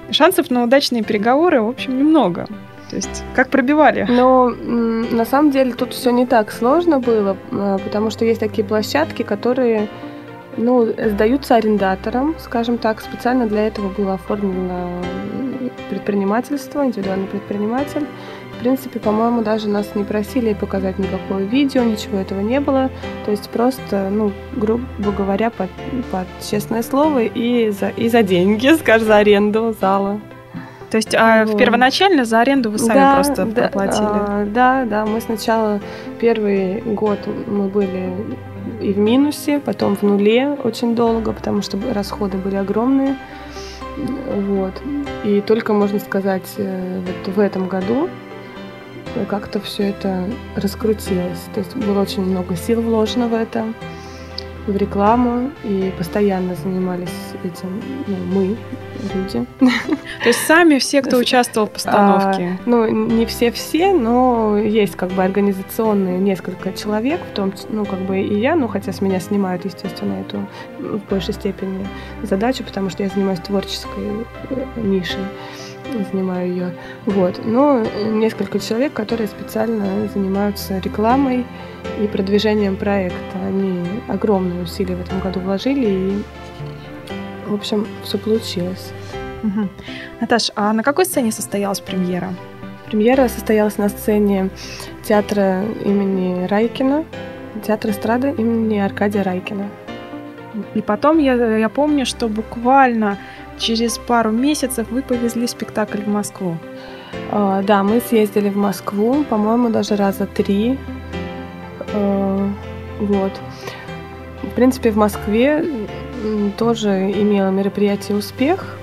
Шансов 0.09 0.49
на 0.49 0.63
удачные 0.63 1.03
переговоры, 1.03 1.61
в 1.61 1.69
общем, 1.69 1.95
немного. 1.99 2.47
То 2.89 2.95
есть 2.95 3.23
как 3.35 3.49
пробивали? 3.49 4.07
Но 4.09 4.49
на 4.49 5.25
самом 5.25 5.51
деле 5.51 5.73
тут 5.73 5.93
все 5.93 6.09
не 6.09 6.25
так 6.25 6.51
сложно 6.51 6.99
было, 6.99 7.37
а, 7.51 7.77
потому 7.77 8.09
что 8.09 8.25
есть 8.25 8.39
такие 8.39 8.67
площадки, 8.67 9.21
которые 9.21 9.89
ну, 10.57 10.87
сдаются 10.87 11.55
арендаторам, 11.55 12.33
скажем 12.39 12.79
так, 12.79 13.01
специально 13.01 13.45
для 13.45 13.67
этого 13.67 13.89
было 13.89 14.15
оформлено 14.15 15.03
предпринимательство, 15.91 16.83
индивидуальный 16.83 17.27
предприниматель. 17.27 18.07
В 18.57 18.59
принципе, 18.59 18.99
по-моему, 18.99 19.43
даже 19.43 19.69
нас 19.69 19.93
не 19.93 20.03
просили 20.03 20.53
показать 20.53 20.97
никакое 20.97 21.43
видео, 21.43 21.83
ничего 21.83 22.17
этого 22.17 22.41
не 22.41 22.59
было. 22.59 22.89
То 23.25 23.31
есть 23.31 23.49
просто, 23.51 24.09
ну, 24.09 24.31
грубо 24.55 25.11
говоря, 25.15 25.51
под, 25.51 25.69
под 26.11 26.25
честное 26.43 26.81
слово 26.81 27.23
и 27.23 27.69
за, 27.69 27.89
и 27.89 28.09
за 28.09 28.23
деньги, 28.23 28.75
скажем, 28.79 29.07
за 29.07 29.17
аренду 29.17 29.75
зала. 29.79 30.19
То 30.89 30.97
есть 30.97 31.13
а 31.13 31.45
вот. 31.45 31.57
первоначально 31.57 32.25
за 32.25 32.39
аренду 32.39 32.71
вы 32.71 32.79
сами 32.79 32.97
да, 32.97 33.15
просто 33.15 33.45
да, 33.45 33.61
проплатили? 33.61 34.07
А, 34.07 34.45
да, 34.45 34.85
да, 34.85 35.05
мы 35.05 35.21
сначала 35.21 35.79
первый 36.19 36.81
год 36.81 37.19
мы 37.45 37.67
были 37.67 38.13
и 38.81 38.93
в 38.93 38.97
минусе, 38.97 39.59
потом 39.59 39.95
в 39.95 40.01
нуле 40.01 40.57
очень 40.63 40.95
долго, 40.95 41.31
потому 41.31 41.61
что 41.61 41.77
расходы 41.93 42.37
были 42.37 42.55
огромные. 42.55 43.17
Вот. 43.97 44.73
И 45.23 45.41
только, 45.41 45.73
можно 45.73 45.99
сказать, 45.99 46.47
э, 46.57 47.01
вот 47.01 47.35
в 47.35 47.39
этом 47.39 47.67
году 47.67 48.09
как-то 49.25 49.59
все 49.59 49.89
это 49.89 50.25
раскрутилось. 50.55 51.39
То 51.53 51.59
есть 51.59 51.75
было 51.75 52.01
очень 52.01 52.23
много 52.23 52.55
сил 52.55 52.81
вложено 52.81 53.27
в 53.27 53.33
это 53.33 53.65
в 54.67 54.75
рекламу 54.75 55.51
и 55.63 55.91
постоянно 55.97 56.55
занимались 56.55 57.09
этим 57.43 57.81
ну, 58.05 58.15
мы, 58.33 58.57
люди. 59.13 59.45
То 60.23 60.27
есть 60.27 60.45
сами 60.45 60.77
все, 60.79 61.01
кто 61.01 61.17
участвовал 61.17 61.67
в 61.67 61.71
постановке? 61.71 62.59
А, 62.59 62.69
ну, 62.69 62.87
не 62.87 63.25
все-все, 63.25 63.93
но 63.93 64.57
есть 64.57 64.95
как 64.95 65.11
бы 65.11 65.23
организационные 65.23 66.19
несколько 66.19 66.73
человек, 66.73 67.21
в 67.21 67.33
том, 67.33 67.53
ну, 67.69 67.85
как 67.85 67.99
бы 67.99 68.19
и 68.19 68.39
я, 68.39 68.55
ну, 68.55 68.67
хотя 68.67 68.91
с 68.91 69.01
меня 69.01 69.19
снимают, 69.19 69.63
естественно, 69.65 70.21
эту 70.21 70.45
в 70.79 71.09
большей 71.09 71.33
степени 71.33 71.87
задачу, 72.23 72.63
потому 72.63 72.89
что 72.89 73.03
я 73.03 73.09
занимаюсь 73.09 73.39
творческой 73.39 74.25
э, 74.49 74.65
нишей 74.81 75.23
занимаю 76.11 76.49
ее. 76.49 76.73
Вот. 77.05 77.41
Но 77.45 77.83
несколько 78.05 78.59
человек, 78.59 78.93
которые 78.93 79.27
специально 79.27 80.07
занимаются 80.13 80.79
рекламой 80.79 81.45
и 82.01 82.07
продвижением 82.07 82.75
проекта. 82.75 83.37
Они 83.45 83.83
огромные 84.07 84.63
усилия 84.63 84.95
в 84.95 85.01
этом 85.01 85.19
году 85.19 85.39
вложили, 85.39 85.87
и, 85.87 86.23
в 87.47 87.53
общем, 87.53 87.87
все 88.03 88.17
получилось. 88.17 88.91
Угу. 89.43 89.69
Наташ, 90.21 90.51
а 90.55 90.73
на 90.73 90.83
какой 90.83 91.05
сцене 91.05 91.31
состоялась 91.31 91.79
премьера? 91.79 92.33
Премьера 92.87 93.27
состоялась 93.27 93.77
на 93.77 93.89
сцене 93.89 94.49
театра 95.03 95.63
имени 95.83 96.45
Райкина, 96.47 97.05
театра 97.65 97.91
эстрады 97.91 98.31
имени 98.31 98.79
Аркадия 98.79 99.23
Райкина. 99.23 99.69
И 100.73 100.81
потом 100.81 101.19
я, 101.19 101.57
я 101.57 101.69
помню, 101.69 102.05
что 102.05 102.27
буквально 102.27 103.17
через 103.57 103.97
пару 103.97 104.31
месяцев 104.31 104.87
вы 104.91 105.01
повезли 105.01 105.47
спектакль 105.47 106.01
в 106.01 106.07
Москву. 106.07 106.57
А, 107.31 107.61
да, 107.63 107.83
мы 107.83 107.99
съездили 107.99 108.49
в 108.49 108.57
Москву, 108.57 109.23
по-моему, 109.23 109.69
даже 109.69 109.95
раза 109.95 110.25
три. 110.25 110.77
А, 111.93 112.49
вот. 112.99 113.31
В 114.43 114.55
принципе, 114.55 114.91
в 114.91 114.97
Москве 114.97 115.65
тоже 116.57 117.11
имело 117.11 117.49
мероприятие 117.49 118.17
успех. 118.17 118.76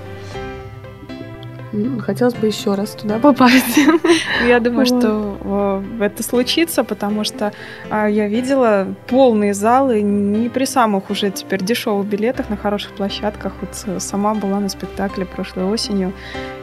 Хотелось 1.99 2.35
бы 2.35 2.47
еще 2.47 2.75
раз 2.75 2.91
туда 2.91 3.19
попасть. 3.19 3.79
Я 4.47 4.59
думаю, 4.59 4.85
что 4.85 5.83
это 5.99 6.23
случится, 6.23 6.83
потому 6.83 7.23
что 7.23 7.53
а, 7.89 8.07
я 8.07 8.27
видела 8.27 8.87
полные 9.07 9.53
залы 9.53 10.01
не 10.01 10.49
при 10.49 10.65
самых 10.65 11.09
уже 11.09 11.31
теперь 11.31 11.63
дешевых 11.63 12.05
билетах 12.05 12.49
на 12.49 12.57
хороших 12.57 12.93
площадках. 12.93 13.53
Вот 13.61 14.01
сама 14.01 14.33
была 14.35 14.59
на 14.59 14.69
спектакле 14.69 15.25
прошлой 15.25 15.65
осенью, 15.65 16.13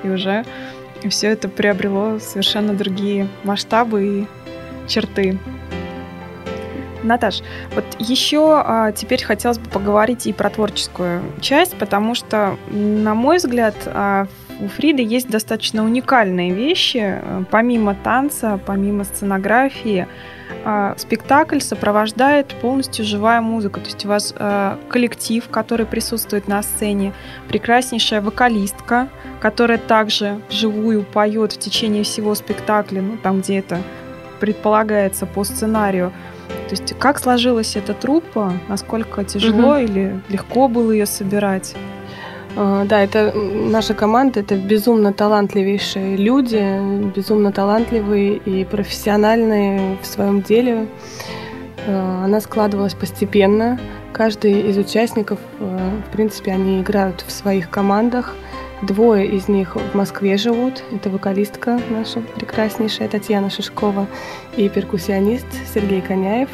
и 0.03 0.09
уже 0.09 0.45
все 1.09 1.29
это 1.29 1.49
приобрело 1.49 2.19
совершенно 2.19 2.75
другие 2.75 3.29
масштабы 3.45 4.05
и 4.05 4.27
черты. 4.89 5.39
Наташ, 7.03 7.43
вот 7.75 7.85
еще 7.99 8.63
а, 8.65 8.93
теперь 8.93 9.25
хотелось 9.25 9.59
бы 9.59 9.69
поговорить 9.69 10.27
и 10.27 10.33
про 10.33 10.51
творческую 10.51 11.23
часть, 11.41 11.77
потому 11.77 12.15
что, 12.15 12.57
на 12.71 13.15
мой 13.15 13.39
взгляд, 13.39 13.75
а, 13.87 14.27
у 14.63 14.69
Фриды 14.69 15.03
есть 15.03 15.29
достаточно 15.29 15.85
уникальные 15.85 16.53
вещи. 16.53 17.21
Помимо 17.51 17.95
танца, 17.95 18.61
помимо 18.65 19.05
сценографии, 19.05 20.07
а, 20.65 20.95
спектакль 20.97 21.59
сопровождает 21.59 22.55
полностью 22.61 23.05
живая 23.05 23.41
музыка. 23.41 23.81
То 23.81 23.87
есть 23.87 24.05
у 24.05 24.09
вас 24.09 24.35
а, 24.37 24.79
коллектив, 24.89 25.47
который 25.49 25.87
присутствует 25.87 26.47
на 26.47 26.63
сцене, 26.63 27.13
прекраснейшая 27.49 28.21
вокалистка, 28.21 29.09
которая 29.41 29.79
также 29.79 30.41
живую 30.51 31.03
поет 31.03 31.53
в 31.53 31.59
течение 31.59 32.05
всего 32.05 32.35
спектакля, 32.35 33.03
ну 33.03 33.17
там 33.17 33.41
где 33.41 33.59
это 33.59 33.79
предполагается 34.41 35.27
по 35.27 35.45
сценарию. 35.45 36.13
То 36.69 36.77
есть 36.77 36.95
как 36.99 37.19
сложилась 37.19 37.77
эта 37.77 37.95
труппа, 37.95 38.53
насколько 38.69 39.25
тяжело 39.25 39.73
угу. 39.73 39.79
или 39.79 40.21
легко 40.29 40.69
было 40.69 40.93
ее 40.93 41.07
собирать? 41.07 41.75
А, 42.57 42.85
да, 42.85 43.03
это 43.03 43.33
наша 43.35 43.95
команда, 43.95 44.41
это 44.41 44.57
безумно 44.57 45.13
талантливейшие 45.13 46.17
люди, 46.17 47.13
безумно 47.15 47.53
талантливые 47.53 48.37
и 48.37 48.65
профессиональные 48.65 49.99
в 50.03 50.07
своем 50.07 50.43
деле. 50.43 50.87
А, 51.87 52.25
она 52.25 52.41
складывалась 52.41 52.95
постепенно. 52.95 53.81
Каждый 54.13 54.61
из 54.69 54.77
участников, 54.77 55.39
а, 55.61 56.01
в 56.07 56.13
принципе, 56.13 56.53
они 56.53 56.81
играют 56.81 57.25
в 57.27 57.33
своих 57.33 57.71
командах. 57.71 58.35
Двое 58.83 59.27
из 59.27 59.49
них 59.49 59.77
в 59.77 59.95
Москве 59.95 60.37
живут. 60.37 60.83
Это 60.93 61.09
вокалистка 61.09 61.81
наша 61.89 62.21
прекраснейшая 62.21 63.09
Татьяна 63.09 63.49
Шишкова 63.49 64.09
и 64.57 64.69
перкуссионист 64.69 65.47
Сергей 65.73 66.01
Коняев. 66.01 66.49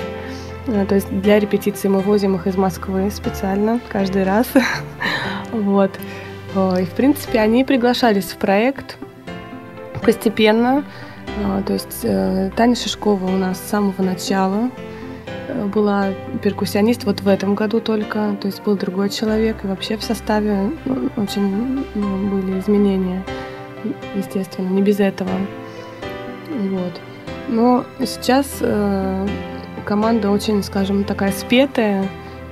То 0.67 0.95
есть 0.95 1.09
для 1.23 1.39
репетиции 1.39 1.89
мы 1.89 2.01
возим 2.01 2.37
их 2.37 2.47
из 2.47 2.57
Москвы 2.57 3.11
специально 3.11 3.81
каждый 3.89 4.25
раз. 4.25 4.47
Вот. 5.53 5.91
И, 6.55 6.85
в 6.85 6.91
принципе, 6.97 7.41
они 7.41 7.65
приглашались 7.65 8.33
в 8.33 8.37
проект 8.37 8.97
постепенно. 10.03 10.85
То 11.67 11.73
есть 11.73 12.03
Таня 12.57 12.75
Шишкова 12.75 13.27
у 13.27 13.37
нас 13.37 13.59
с 13.59 13.71
самого 13.71 14.03
начала 14.03 14.71
была 15.73 16.09
перкуссионист 16.43 17.05
вот 17.05 17.21
в 17.21 17.29
этом 17.29 17.55
году 17.55 17.81
только, 17.81 18.37
то 18.41 18.47
есть 18.47 18.63
был 18.63 18.77
другой 18.77 19.11
человек, 19.11 19.65
и 19.65 19.67
вообще 19.67 19.97
в 19.97 20.03
составе 20.05 20.71
ну, 20.85 21.11
очень 21.17 21.85
ну, 21.95 22.29
были 22.29 22.59
изменения, 22.61 23.25
естественно, 24.15 24.69
не 24.69 24.83
без 24.83 25.01
этого. 25.01 25.31
Вот. 26.51 27.01
Но 27.49 27.85
сейчас 28.01 28.59
э, 28.61 29.27
команда 29.85 30.31
очень, 30.31 30.63
скажем, 30.63 31.05
такая 31.05 31.33
спетая, 31.33 32.07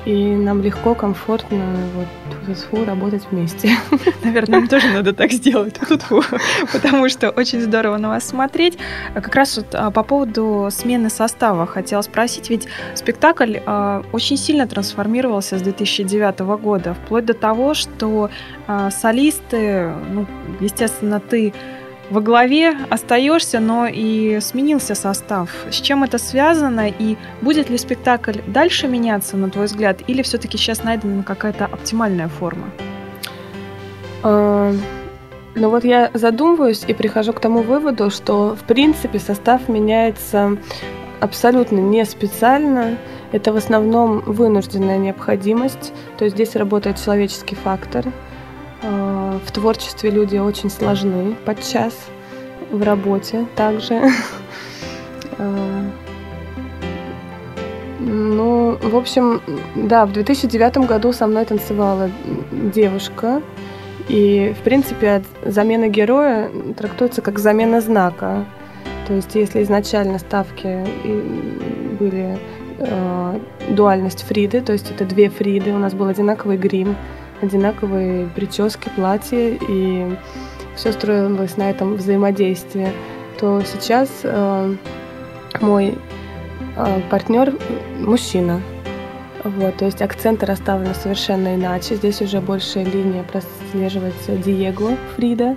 и 0.07 0.37
нам 0.37 0.63
легко, 0.63 0.95
комфортно 0.95 1.77
вот 1.95 2.57
фу 2.57 2.85
работать 2.85 3.23
вместе. 3.31 3.73
Наверное, 4.25 4.61
нам 4.61 4.69
тоже 4.69 4.89
надо 4.89 5.13
так 5.13 5.33
сделать, 5.33 5.77
фу 5.79 6.23
потому 6.73 7.09
что 7.09 7.31
очень 7.31 7.61
здорово 7.61 7.97
на 7.97 8.09
вас 8.09 8.29
смотреть. 8.29 8.79
А 9.15 9.21
как 9.21 9.35
раз 9.35 9.57
вот 9.57 9.75
а, 9.75 9.91
по 9.91 10.05
поводу 10.05 10.69
смены 10.71 11.11
состава 11.11 11.67
хотела 11.67 12.03
спросить, 12.03 12.51
ведь 12.51 12.69
спектакль 12.95 13.57
а, 13.67 14.05
очень 14.13 14.37
сильно 14.37 14.69
трансформировался 14.69 15.59
с 15.59 15.63
2009 15.63 16.39
года, 16.63 16.95
вплоть 16.95 17.25
до 17.25 17.35
того, 17.35 17.75
что 17.75 18.31
солисты, 18.91 19.93
ну, 20.11 20.27
естественно, 20.61 21.21
ты 21.21 21.53
во 22.11 22.21
главе 22.21 22.77
остаешься, 22.91 23.61
но 23.61 23.87
и 23.87 24.39
сменился 24.41 24.95
состав. 24.95 25.51
С 25.71 25.77
чем 25.77 26.05
это 26.05 26.19
связано 26.19 26.89
и 26.89 27.17
будет 27.43 27.71
ли 27.71 27.79
спектакль 27.79 28.41
дальше 28.47 28.89
меняться, 28.89 29.37
на 29.37 29.51
твой 29.51 29.67
взгляд, 29.67 30.01
или 30.07 30.23
все-таки 30.23 30.57
сейчас 30.57 30.85
найдена 30.85 31.23
какая-то 31.23 31.65
оптимальная 31.67 32.29
форма? 32.29 32.71
А, 34.23 34.73
ну 35.55 35.71
вот 35.71 35.85
я 35.85 36.11
задумываюсь 36.15 36.85
и 36.87 36.95
прихожу 36.95 37.33
к 37.33 37.41
тому 37.41 37.63
выводу, 37.63 38.11
что 38.11 38.55
в 38.55 38.65
принципе 38.65 39.19
состав 39.19 39.69
меняется 39.69 40.59
абсолютно 41.21 41.79
не 41.79 42.05
специально. 42.05 42.97
Это 43.33 43.53
в 43.53 43.57
основном 43.57 44.21
вынужденная 44.21 44.99
необходимость. 44.99 45.93
То 46.19 46.25
есть 46.25 46.37
здесь 46.37 46.55
работает 46.55 47.03
человеческий 47.03 47.57
фактор– 47.57 48.05
в 48.87 49.53
творчестве 49.53 50.11
люди 50.11 50.37
очень 50.37 50.71
сложны 50.71 51.35
подчас, 51.45 51.93
в 52.71 52.83
работе 52.83 53.47
также. 53.57 54.03
А, 55.39 55.91
ну, 58.01 58.79
в 58.83 58.97
общем, 58.97 59.41
да, 59.75 60.07
в 60.07 60.13
2009 60.13 60.79
году 60.79 61.13
со 61.13 61.27
мной 61.27 61.45
танцевала 61.45 62.11
девушка, 62.53 63.43
и, 64.09 64.55
в 64.59 64.63
принципе, 64.63 65.23
замена 65.45 65.89
героя 65.89 66.51
трактуется 66.77 67.23
как 67.23 67.39
замена 67.39 67.81
знака. 67.81 68.45
То 69.09 69.15
есть, 69.15 69.35
если 69.35 69.63
изначально 69.63 70.19
ставки 70.19 70.85
были 71.99 72.39
э, 72.79 73.41
дуальность 73.71 74.23
Фриды, 74.23 74.61
то 74.61 74.73
есть 74.73 74.91
это 74.91 75.05
две 75.05 75.29
Фриды, 75.29 75.73
у 75.73 75.79
нас 75.79 75.95
был 75.95 76.07
одинаковый 76.07 76.57
грим, 76.57 76.97
одинаковые 77.41 78.29
прически, 78.35 78.89
платья, 78.95 79.59
и 79.69 80.17
все 80.75 80.93
строилось 80.93 81.57
на 81.57 81.71
этом 81.71 81.95
взаимодействии, 81.95 82.89
то 83.41 83.63
сейчас 83.63 84.09
э, 84.23 84.75
мой 85.61 85.99
э, 86.77 87.01
партнер 87.11 87.55
мужчина. 88.01 88.61
Вот, 89.45 89.77
то 89.77 89.85
есть 89.85 90.03
акценты 90.03 90.45
расставлены 90.45 90.95
совершенно 90.95 91.55
иначе. 91.55 91.95
Здесь 91.95 92.21
уже 92.21 92.41
большая 92.41 92.85
линия 92.85 93.23
прослеживается 93.23 94.37
Диего 94.37 94.97
Фрида. 95.15 95.57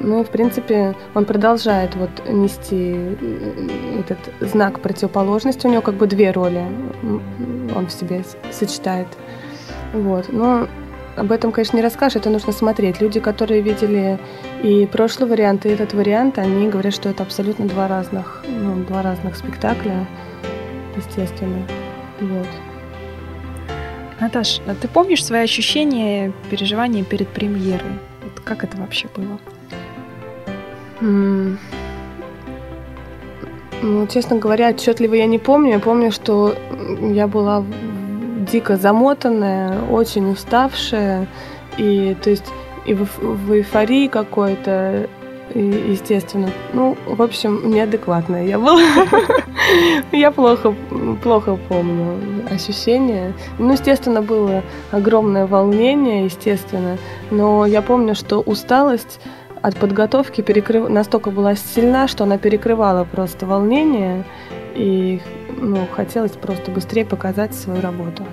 Ну 0.00 0.20
и, 0.20 0.24
в 0.24 0.28
принципе, 0.28 0.94
он 1.14 1.24
продолжает 1.24 1.94
вот 1.96 2.10
нести 2.28 2.94
э, 2.94 4.00
этот 4.00 4.18
знак 4.40 4.80
противоположности. 4.80 5.66
У 5.66 5.70
него 5.70 5.82
как 5.82 5.94
бы 5.94 6.06
две 6.06 6.30
роли 6.30 6.64
он 7.74 7.86
в 7.86 7.92
себе 7.92 8.22
сочетает. 8.50 9.08
Вот. 9.96 10.32
Но 10.32 10.68
об 11.16 11.32
этом, 11.32 11.52
конечно, 11.52 11.76
не 11.76 11.82
расскажешь, 11.82 12.16
это 12.16 12.30
нужно 12.30 12.52
смотреть. 12.52 13.00
Люди, 13.00 13.20
которые 13.20 13.62
видели 13.62 14.18
и 14.62 14.86
прошлый 14.86 15.28
вариант, 15.28 15.64
и 15.64 15.70
этот 15.70 15.94
вариант, 15.94 16.38
они 16.38 16.68
говорят, 16.68 16.94
что 16.94 17.08
это 17.08 17.22
абсолютно 17.22 17.66
два 17.66 17.88
разных, 17.88 18.44
ну, 18.46 18.84
два 18.84 19.02
разных 19.02 19.36
спектакля, 19.36 20.06
естественно. 20.96 21.66
Вот. 22.20 22.46
Наташ, 24.20 24.60
а 24.66 24.74
ты 24.74 24.88
помнишь 24.88 25.24
свои 25.24 25.42
ощущения, 25.42 26.32
переживания 26.50 27.04
перед 27.04 27.28
премьерой? 27.28 27.98
Вот 28.22 28.40
как 28.40 28.64
это 28.64 28.76
вообще 28.76 29.08
было? 29.14 29.38
Mm. 31.00 31.56
Ну, 33.82 34.06
честно 34.06 34.36
говоря, 34.36 34.70
отчетливо 34.70 35.14
я 35.14 35.26
не 35.26 35.38
помню. 35.38 35.72
Я 35.72 35.78
помню, 35.78 36.10
что 36.10 36.54
я 37.00 37.26
была 37.26 37.64
дико 38.50 38.76
замотанная, 38.76 39.80
очень 39.90 40.30
уставшая, 40.30 41.26
и 41.76 42.16
то 42.22 42.30
есть 42.30 42.46
и 42.86 42.94
в, 42.94 43.18
в 43.18 43.52
эйфории 43.52 44.06
какой-то, 44.06 45.08
естественно. 45.54 46.48
Ну, 46.72 46.96
в 47.06 47.20
общем, 47.20 47.70
неадекватная 47.70 48.46
я 48.46 48.58
была. 48.58 48.80
Я 50.12 50.30
плохо, 50.30 50.74
плохо 51.22 51.58
помню 51.68 52.20
ощущения. 52.48 53.32
Ну, 53.58 53.72
естественно, 53.72 54.22
было 54.22 54.62
огромное 54.92 55.46
волнение, 55.46 56.26
естественно. 56.26 56.98
Но 57.30 57.66
я 57.66 57.82
помню, 57.82 58.14
что 58.14 58.40
усталость 58.40 59.18
от 59.62 59.76
подготовки 59.76 60.40
перекрыв... 60.40 60.88
настолько 60.88 61.30
была 61.32 61.56
сильна, 61.56 62.06
что 62.06 62.24
она 62.24 62.38
перекрывала 62.38 63.02
просто 63.04 63.46
волнение. 63.46 64.24
И 64.76 65.20
ну, 65.56 65.86
хотелось 65.94 66.32
просто 66.32 66.70
быстрее 66.70 67.04
показать 67.04 67.54
свою 67.54 67.80
работу. 67.80 68.24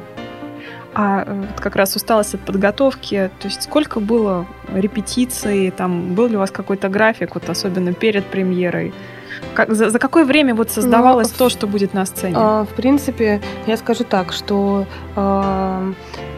А 0.95 1.23
э, 1.25 1.41
вот 1.49 1.59
как 1.59 1.75
раз 1.75 1.95
усталость 1.95 2.35
от 2.35 2.41
подготовки, 2.41 3.31
то 3.39 3.47
есть 3.47 3.63
сколько 3.63 3.99
было 3.99 4.45
репетиций, 4.73 5.71
там 5.71 6.13
был 6.13 6.27
ли 6.27 6.35
у 6.35 6.39
вас 6.39 6.51
какой-то 6.51 6.89
график, 6.89 7.33
вот 7.33 7.49
особенно 7.49 7.93
перед 7.93 8.25
премьерой? 8.25 8.93
Как, 9.55 9.73
за, 9.73 9.89
за 9.89 9.99
какое 9.99 10.25
время 10.25 10.53
вот 10.53 10.69
создавалось 10.69 11.31
ну, 11.31 11.37
то, 11.37 11.49
что 11.49 11.65
будет 11.65 11.93
на 11.93 12.05
сцене? 12.05 12.35
А, 12.37 12.65
в 12.65 12.75
принципе, 12.75 13.41
я 13.65 13.77
скажу 13.77 14.03
так, 14.03 14.31
что 14.31 14.85
а, 15.15 15.93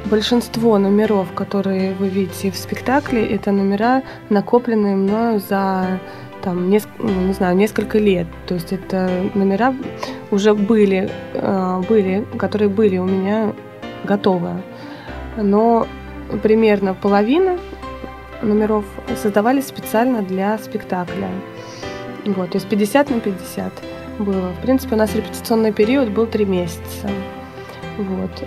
большинство 0.05 0.77
номеров, 0.77 1.33
которые 1.33 1.93
вы 1.93 2.07
видите 2.07 2.51
в 2.51 2.55
спектакле, 2.55 3.25
это 3.25 3.51
номера, 3.51 4.03
накопленные 4.29 4.95
мною 4.95 5.39
за 5.39 5.99
там, 6.45 6.69
неск- 6.69 6.87
ну, 6.99 7.09
не 7.27 7.33
знаю, 7.33 7.57
несколько 7.57 7.97
лет. 7.97 8.27
То 8.45 8.53
есть 8.53 8.71
это 8.71 9.09
номера 9.33 9.73
уже 10.31 10.53
были, 10.53 11.09
э, 11.33 11.81
были, 11.89 12.23
которые 12.37 12.69
были 12.69 12.99
у 12.99 13.05
меня 13.05 13.51
готовы. 14.03 14.61
Но 15.37 15.87
примерно 16.43 16.93
половина 16.93 17.57
номеров 18.41 18.85
создавались 19.21 19.67
специально 19.67 20.21
для 20.21 20.57
спектакля. 20.59 21.29
Вот, 22.25 22.51
то 22.51 22.57
есть 22.57 22.69
50 22.69 23.09
на 23.09 23.19
50 23.19 23.73
было. 24.19 24.51
В 24.59 24.61
принципе, 24.61 24.95
у 24.95 24.97
нас 24.97 25.15
репетиционный 25.15 25.73
период 25.73 26.09
был 26.09 26.27
три 26.27 26.45
месяца. 26.45 27.09
Вот. 27.97 28.43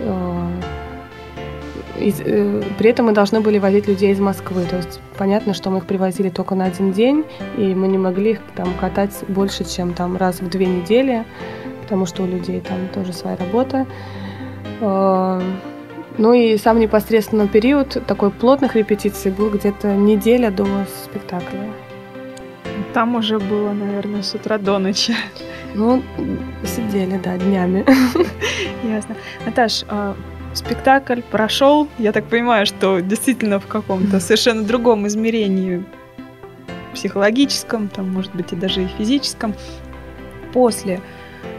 Из, 1.99 2.21
э, 2.21 2.63
при 2.77 2.89
этом 2.89 3.07
мы 3.07 3.11
должны 3.11 3.41
были 3.41 3.59
возить 3.59 3.87
людей 3.87 4.11
из 4.11 4.19
Москвы. 4.19 4.65
То 4.69 4.77
есть 4.77 5.01
понятно, 5.17 5.53
что 5.53 5.69
мы 5.69 5.79
их 5.79 5.85
привозили 5.85 6.29
только 6.29 6.55
на 6.55 6.65
один 6.65 6.91
день, 6.91 7.25
и 7.57 7.75
мы 7.75 7.87
не 7.87 7.97
могли 7.97 8.31
их 8.31 8.39
там 8.55 8.73
катать 8.79 9.13
больше, 9.27 9.63
чем 9.63 9.93
там 9.93 10.17
раз 10.17 10.41
в 10.41 10.49
две 10.49 10.65
недели, 10.65 11.25
потому 11.81 12.05
что 12.05 12.23
у 12.23 12.27
людей 12.27 12.61
там 12.61 12.87
тоже 12.93 13.13
своя 13.13 13.37
работа. 13.37 13.85
Э, 14.81 15.41
ну 16.17 16.33
и 16.33 16.57
сам 16.57 16.79
непосредственно 16.79 17.47
период 17.47 18.01
такой 18.05 18.29
плотных 18.29 18.75
репетиций 18.75 19.31
был 19.31 19.49
где-то 19.49 19.95
неделя 19.95 20.51
до 20.51 20.67
спектакля. 21.03 21.71
Там 22.93 23.15
уже 23.15 23.39
было, 23.39 23.71
наверное, 23.71 24.23
с 24.23 24.33
утра 24.33 24.57
до 24.57 24.79
ночи. 24.79 25.13
Ну, 25.75 26.01
сидели, 26.65 27.17
да, 27.23 27.37
днями. 27.37 27.85
Ясно. 28.83 29.15
Наташ, 29.45 29.85
а 29.87 30.15
спектакль 30.53 31.21
прошел. 31.21 31.87
Я 31.97 32.11
так 32.11 32.25
понимаю, 32.25 32.65
что 32.65 32.99
действительно 32.99 33.59
в 33.59 33.67
каком-то 33.67 34.19
совершенно 34.19 34.63
другом 34.63 35.07
измерении 35.07 35.83
психологическом, 36.93 37.87
там, 37.87 38.11
может 38.11 38.33
быть, 38.35 38.51
и 38.53 38.55
даже 38.55 38.83
и 38.83 38.87
физическом. 38.87 39.53
После 40.53 40.99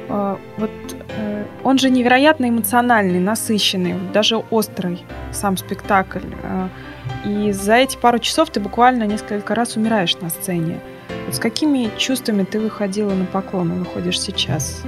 а, 0.09 0.39
вот 0.57 0.71
э, 1.09 1.45
он 1.63 1.79
же 1.79 1.89
невероятно 1.89 2.49
эмоциональный, 2.49 3.21
насыщенный, 3.21 3.95
даже 4.13 4.39
острый 4.51 5.05
сам 5.33 5.57
спектакль. 5.57 6.27
А, 6.43 6.69
и 7.25 7.53
за 7.53 7.77
эти 7.77 7.97
пару 7.97 8.19
часов 8.19 8.51
ты 8.51 8.59
буквально 8.59 9.05
несколько 9.05 9.55
раз 9.55 9.77
умираешь 9.77 10.17
на 10.21 10.29
сцене. 10.29 10.81
Вот 11.27 11.37
с 11.37 11.39
какими 11.39 11.91
чувствами 11.97 12.43
ты 12.43 12.59
выходила 12.59 13.13
на 13.15 13.25
поклон 13.25 13.73
и 13.73 13.79
выходишь 13.79 14.21
сейчас? 14.21 14.83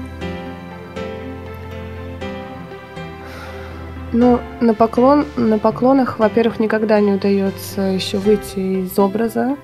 Ну, 4.12 4.40
на 4.60 4.74
поклон, 4.74 5.24
на 5.36 5.58
поклонах, 5.58 6.18
во-первых, 6.18 6.60
никогда 6.60 7.00
не 7.00 7.12
удается 7.12 7.80
еще 7.80 8.18
выйти 8.18 8.84
из 8.84 8.98
образа, 8.98 9.56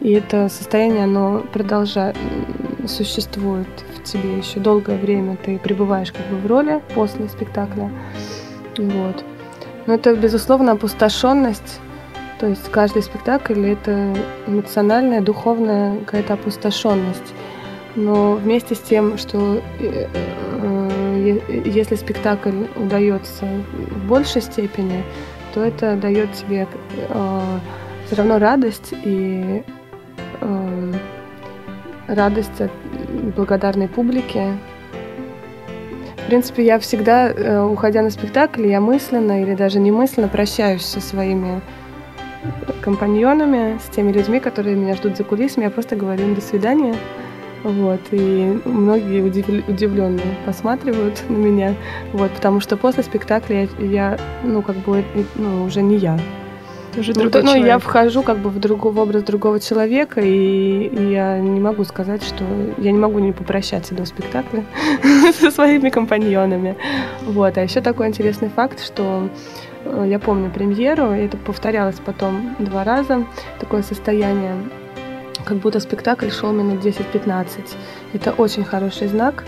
и 0.00 0.12
это 0.12 0.48
состояние, 0.48 1.04
оно 1.04 1.44
продолжает, 1.52 2.16
существует 2.88 3.68
в 3.94 4.02
тебе 4.02 4.38
еще 4.38 4.58
долгое 4.58 4.98
время, 4.98 5.36
ты 5.36 5.56
пребываешь 5.56 6.10
как 6.10 6.26
бы 6.26 6.36
в 6.36 6.46
роли 6.46 6.82
после 6.94 7.28
спектакля, 7.28 7.92
вот. 8.76 9.24
Но 9.86 9.94
это, 9.94 10.16
безусловно, 10.16 10.72
опустошенность, 10.72 11.80
то 12.40 12.48
есть 12.48 12.68
каждый 12.72 13.04
спектакль— 13.04 13.66
это 13.68 14.16
эмоциональная, 14.48 15.20
духовная 15.20 16.00
какая-то 16.00 16.34
опустошенность. 16.34 17.34
Но 17.94 18.32
вместе 18.32 18.74
с 18.74 18.80
тем, 18.80 19.16
что 19.16 19.62
э, 19.78 20.08
э, 20.62 20.81
если 21.64 21.94
спектакль 21.96 22.66
удается 22.76 23.46
в 23.90 24.06
большей 24.06 24.42
степени, 24.42 25.02
то 25.54 25.62
это 25.62 25.96
дает 25.96 26.32
тебе 26.32 26.66
э, 27.08 27.40
все 28.06 28.16
равно 28.16 28.38
радость 28.38 28.94
и 29.04 29.62
радость 32.08 32.60
от 32.60 32.70
благодарной 33.36 33.88
публики. 33.88 34.58
В 36.16 36.26
принципе, 36.26 36.64
я 36.64 36.78
всегда, 36.78 37.66
уходя 37.66 38.02
на 38.02 38.10
спектакль, 38.10 38.66
я 38.66 38.80
мысленно 38.80 39.42
или 39.42 39.54
даже 39.54 39.78
немысленно 39.78 40.28
прощаюсь 40.28 40.82
со 40.82 41.00
своими 41.00 41.60
компаньонами, 42.82 43.78
с 43.78 43.88
теми 43.94 44.12
людьми, 44.12 44.40
которые 44.40 44.76
меня 44.76 44.94
ждут 44.94 45.16
за 45.16 45.24
кулисами. 45.24 45.64
Я 45.64 45.70
просто 45.70 45.96
говорю 45.96 46.24
им 46.24 46.34
«до 46.34 46.40
свидания». 46.40 46.94
Вот, 47.62 48.00
и 48.10 48.60
многие 48.64 49.22
удив... 49.22 49.48
удивленные 49.68 50.36
посматривают 50.44 51.22
на 51.28 51.36
меня, 51.36 51.74
вот, 52.12 52.30
потому 52.32 52.60
что 52.60 52.76
после 52.76 53.02
спектакля 53.04 53.68
я, 53.78 53.86
я 53.86 54.18
ну, 54.42 54.62
как 54.62 54.76
бы, 54.76 55.04
ну, 55.36 55.64
уже 55.64 55.82
не 55.82 55.96
я. 55.96 56.18
Уже 56.98 57.12
ну, 57.14 57.30
ну, 57.32 57.54
я 57.54 57.78
вхожу 57.78 58.22
как 58.22 58.38
бы 58.38 58.50
в, 58.50 58.58
другой, 58.58 58.92
в 58.92 58.98
образ 58.98 59.22
другого 59.22 59.60
человека, 59.60 60.20
и, 60.20 60.88
и 60.88 61.12
я 61.12 61.38
не 61.38 61.58
могу 61.58 61.84
сказать, 61.84 62.22
что 62.22 62.44
я 62.76 62.92
не 62.92 62.98
могу 62.98 63.18
не 63.18 63.32
попрощаться 63.32 63.94
до 63.94 64.04
спектакля 64.04 64.64
со 65.40 65.50
своими 65.50 65.88
компаньонами. 65.88 66.76
Вот. 67.22 67.56
А 67.56 67.62
еще 67.62 67.80
такой 67.80 68.08
интересный 68.08 68.50
факт, 68.50 68.84
что 68.84 69.30
э, 69.84 70.04
я 70.06 70.18
помню 70.18 70.50
премьеру, 70.50 71.14
и 71.14 71.20
это 71.20 71.38
повторялось 71.38 71.96
потом 72.04 72.56
два 72.58 72.84
раза, 72.84 73.24
такое 73.58 73.82
состояние 73.82 74.56
как 75.44 75.58
будто 75.58 75.80
спектакль 75.80 76.30
шел 76.30 76.52
минут 76.52 76.84
10-15. 76.84 77.46
Это 78.12 78.32
очень 78.32 78.64
хороший 78.64 79.08
знак. 79.08 79.44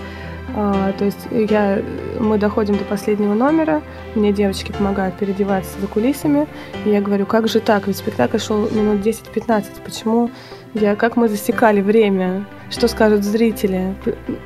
А, 0.57 0.93
то 0.93 1.05
есть 1.05 1.27
я, 1.31 1.83
мы 2.21 2.39
доходим 2.39 2.77
до 2.77 2.85
последнего 2.85 3.35
номера, 3.35 3.83
мне 4.15 4.33
девочки 4.33 4.73
помогают 4.73 5.17
переодеваться 5.17 5.81
за 5.81 5.87
кулисами, 5.87 6.47
и 6.85 6.91
я 6.91 7.01
говорю, 7.01 7.27
как 7.27 7.49
же 7.49 7.61
так, 7.61 7.87
ведь 7.87 7.97
спектакль 7.97 8.39
шел 8.39 8.71
минут 8.71 9.05
10-15, 9.05 9.65
почему 9.85 10.31
я, 10.75 10.97
как 10.97 11.17
мы 11.17 11.29
засекали 11.29 11.81
время, 11.81 12.45
что 12.71 12.89
скажут 12.89 13.25
зрители, 13.25 13.95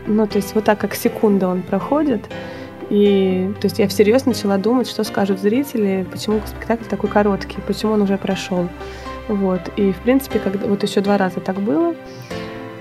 ну, 0.06 0.26
то 0.26 0.36
есть 0.36 0.54
вот 0.54 0.64
так, 0.64 0.78
как 0.78 0.94
секунда 0.94 1.48
он 1.48 1.62
проходит, 1.62 2.22
и 2.90 3.52
то 3.60 3.66
есть 3.66 3.78
я 3.78 3.88
всерьез 3.88 4.24
начала 4.24 4.56
думать, 4.56 4.88
что 4.88 5.04
скажут 5.04 5.40
зрители, 5.40 6.06
почему 6.10 6.40
спектакль 6.46 6.84
такой 6.84 7.10
короткий, 7.10 7.58
почему 7.66 7.92
он 7.92 8.02
уже 8.02 8.16
прошел. 8.16 8.68
Вот. 9.28 9.60
И, 9.76 9.92
в 9.92 9.98
принципе, 9.98 10.38
когда, 10.38 10.66
вот 10.66 10.82
еще 10.82 11.00
два 11.00 11.18
раза 11.18 11.40
так 11.40 11.56
было. 11.56 11.94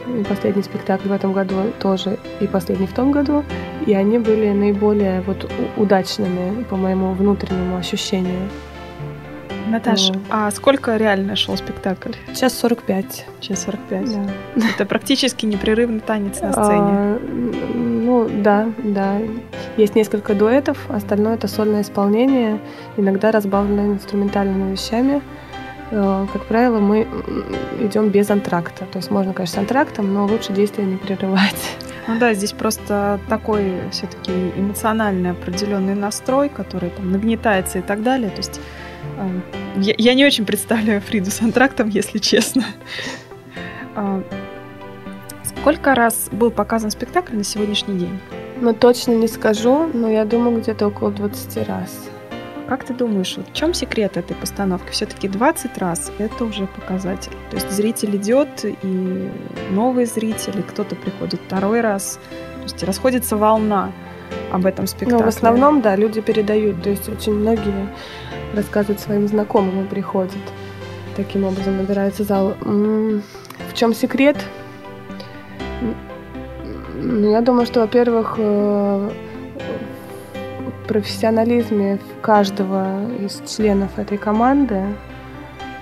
И 0.07 0.23
последний 0.23 0.63
спектакль 0.63 1.09
в 1.09 1.11
этом 1.11 1.33
году 1.33 1.55
тоже, 1.79 2.17
и 2.39 2.47
последний 2.47 2.87
в 2.87 2.93
том 2.93 3.11
году. 3.11 3.43
И 3.85 3.93
они 3.93 4.19
были 4.19 4.51
наиболее 4.51 5.21
вот 5.21 5.51
удачными 5.75 6.63
по 6.63 6.77
моему 6.77 7.11
внутреннему 7.11 7.77
ощущению. 7.77 8.49
Наташа, 9.69 10.13
ну. 10.13 10.21
а 10.29 10.49
сколько 10.51 10.95
реально 10.95 11.35
шел 11.35 11.57
спектакль? 11.57 12.11
Час 12.33 12.57
45. 12.59 13.25
Час 13.41 13.63
45. 13.63 14.05
Да. 14.55 14.67
Это 14.75 14.85
практически 14.85 15.45
непрерывный 15.45 15.99
танец 15.99 16.39
на 16.39 16.53
сцене. 16.53 16.69
А, 16.71 17.19
ну, 17.75 18.29
да, 18.29 18.69
да. 18.83 19.17
Есть 19.75 19.95
несколько 19.95 20.33
дуэтов, 20.33 20.77
остальное 20.89 21.35
это 21.35 21.47
сольное 21.47 21.81
исполнение, 21.81 22.59
иногда 22.95 23.31
разбавленное 23.31 23.87
инструментальными 23.87 24.71
вещами. 24.71 25.21
Э, 25.91 26.25
как 26.31 26.45
правило, 26.45 26.79
мы 26.79 27.07
идем 27.79 28.09
без 28.09 28.29
антракта. 28.29 28.85
То 28.85 28.97
есть 28.97 29.11
можно, 29.11 29.33
конечно, 29.33 29.55
с 29.55 29.59
антрактом, 29.59 30.13
но 30.13 30.25
лучше 30.25 30.53
действие 30.53 30.87
не 30.87 30.97
прерывать. 30.97 31.77
Ну 32.07 32.19
да, 32.19 32.33
здесь 32.33 32.53
просто 32.53 33.19
такой 33.27 33.73
все-таки 33.91 34.31
эмоциональный 34.55 35.31
определенный 35.31 35.93
настрой, 35.93 36.47
который 36.47 36.89
там 36.89 37.11
нагнетается 37.11 37.79
и 37.79 37.81
так 37.81 38.01
далее. 38.01 38.29
То 38.29 38.37
есть 38.37 38.61
э, 39.17 39.39
я, 39.77 39.93
я 39.97 40.13
не 40.13 40.25
очень 40.25 40.45
представляю 40.45 41.01
Фриду 41.01 41.31
с 41.31 41.41
антрактом, 41.41 41.89
если 41.89 42.19
честно. 42.19 42.63
Э, 43.95 44.23
сколько 45.43 45.95
раз 45.95 46.29
был 46.31 46.51
показан 46.51 46.91
спектакль 46.91 47.35
на 47.35 47.43
сегодняшний 47.43 47.99
день? 47.99 48.19
Ну, 48.59 48.73
точно 48.73 49.11
не 49.11 49.27
скажу, 49.27 49.89
но 49.93 50.09
я 50.09 50.25
думаю, 50.25 50.61
где-то 50.61 50.87
около 50.87 51.11
20 51.11 51.67
раз. 51.67 52.09
Как 52.67 52.83
ты 52.83 52.93
думаешь, 52.93 53.37
вот 53.37 53.47
в 53.47 53.53
чем 53.53 53.73
секрет 53.73 54.17
этой 54.17 54.35
постановки? 54.35 54.91
Все-таки 54.91 55.29
20 55.29 55.77
раз 55.77 56.11
это 56.17 56.43
уже 56.43 56.67
показатель. 56.67 57.31
То 57.49 57.55
есть 57.55 57.71
зритель 57.71 58.17
идет, 58.17 58.65
и 58.65 59.31
новые 59.71 60.05
зрители, 60.05 60.61
кто-то 60.61 60.95
приходит 60.95 61.39
второй 61.45 61.79
раз. 61.79 62.19
То 62.57 62.63
есть 62.63 62.83
расходится 62.83 63.37
волна 63.37 63.93
об 64.51 64.65
этом 64.65 64.85
спектакле. 64.85 65.19
Ну, 65.19 65.23
в 65.23 65.27
основном, 65.27 65.81
да, 65.81 65.95
люди 65.95 66.19
передают. 66.19 66.83
То 66.83 66.89
есть 66.89 67.07
очень 67.07 67.33
многие 67.33 67.87
рассказывают 68.53 68.99
своим 68.99 69.29
знакомым 69.29 69.85
и 69.85 69.87
приходят. 69.87 70.33
Таким 71.15 71.45
образом 71.45 71.77
набирается 71.77 72.23
зал. 72.23 72.55
В 72.61 73.73
чем 73.75 73.93
секрет? 73.93 74.37
Ну, 76.95 77.31
я 77.31 77.41
думаю, 77.41 77.65
что, 77.65 77.79
во-первых, 77.79 78.35
э, 78.37 79.09
профессионализме 80.87 81.99
каждого 82.21 83.09
из 83.19 83.41
членов 83.45 83.99
этой 83.99 84.17
команды, 84.17 84.83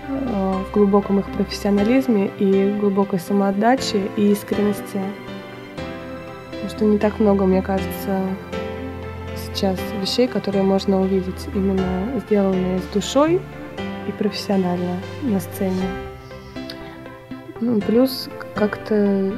э, 0.08 0.54
в 0.68 0.74
глубоком 0.74 1.20
их 1.20 1.26
профессионализме 1.32 2.32
и 2.40 2.76
глубокой 2.80 3.20
самоотдаче 3.20 4.10
и 4.18 4.32
искренности. 4.32 5.00
Потому 6.52 6.70
что 6.70 6.86
не 6.86 6.98
так 6.98 7.20
много, 7.20 7.46
мне 7.46 7.62
кажется, 7.62 8.22
сейчас 9.36 9.80
вещей, 10.02 10.28
которые 10.28 10.64
можно 10.64 11.02
увидеть 11.02 11.48
именно 11.54 12.20
сделанные 12.26 12.80
с 12.80 12.94
душой 12.94 13.42
и 14.08 14.12
профессионально 14.12 14.98
на 15.22 15.40
сцене. 15.40 15.84
Ну, 17.62 17.80
плюс 17.80 18.30
как-то, 18.54 19.32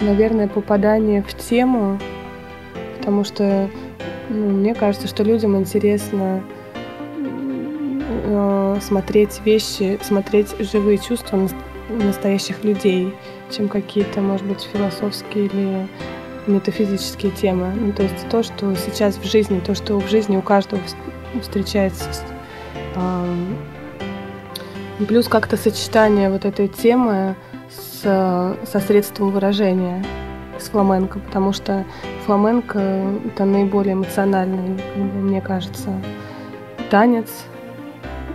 наверное, 0.00 0.48
попадание 0.48 1.22
в 1.22 1.34
тему, 1.34 1.98
потому 2.98 3.24
что 3.24 3.68
ну, 4.34 4.50
мне 4.50 4.74
кажется, 4.74 5.06
что 5.06 5.22
людям 5.22 5.56
интересно 5.56 6.42
э, 7.16 8.78
смотреть 8.80 9.40
вещи, 9.44 9.98
смотреть 10.02 10.54
живые 10.58 10.98
чувства 10.98 11.48
настоящих 11.88 12.64
людей, 12.64 13.14
чем 13.50 13.68
какие-то, 13.68 14.20
может 14.20 14.44
быть, 14.44 14.62
философские 14.62 15.46
или 15.46 15.88
метафизические 16.48 17.30
темы. 17.30 17.72
Ну, 17.78 17.92
то 17.92 18.02
есть 18.02 18.28
то, 18.28 18.42
что 18.42 18.74
сейчас 18.74 19.16
в 19.16 19.24
жизни, 19.24 19.60
то, 19.60 19.76
что 19.76 20.00
в 20.00 20.08
жизни 20.08 20.36
у 20.36 20.42
каждого 20.42 20.82
встречается. 21.40 22.10
Э, 22.96 23.34
плюс 25.06 25.28
как-то 25.28 25.56
сочетание 25.56 26.28
вот 26.28 26.44
этой 26.44 26.66
темы 26.66 27.36
с, 27.70 28.00
со 28.66 28.80
средством 28.80 29.30
выражения 29.30 30.04
с 30.58 30.68
фламенко, 30.70 31.20
потому 31.20 31.52
что 31.52 31.84
фламенко 32.24 32.78
это 33.26 33.44
наиболее 33.44 33.94
эмоциональный, 33.94 34.80
мне 34.96 35.40
кажется, 35.40 35.90
танец 36.90 37.28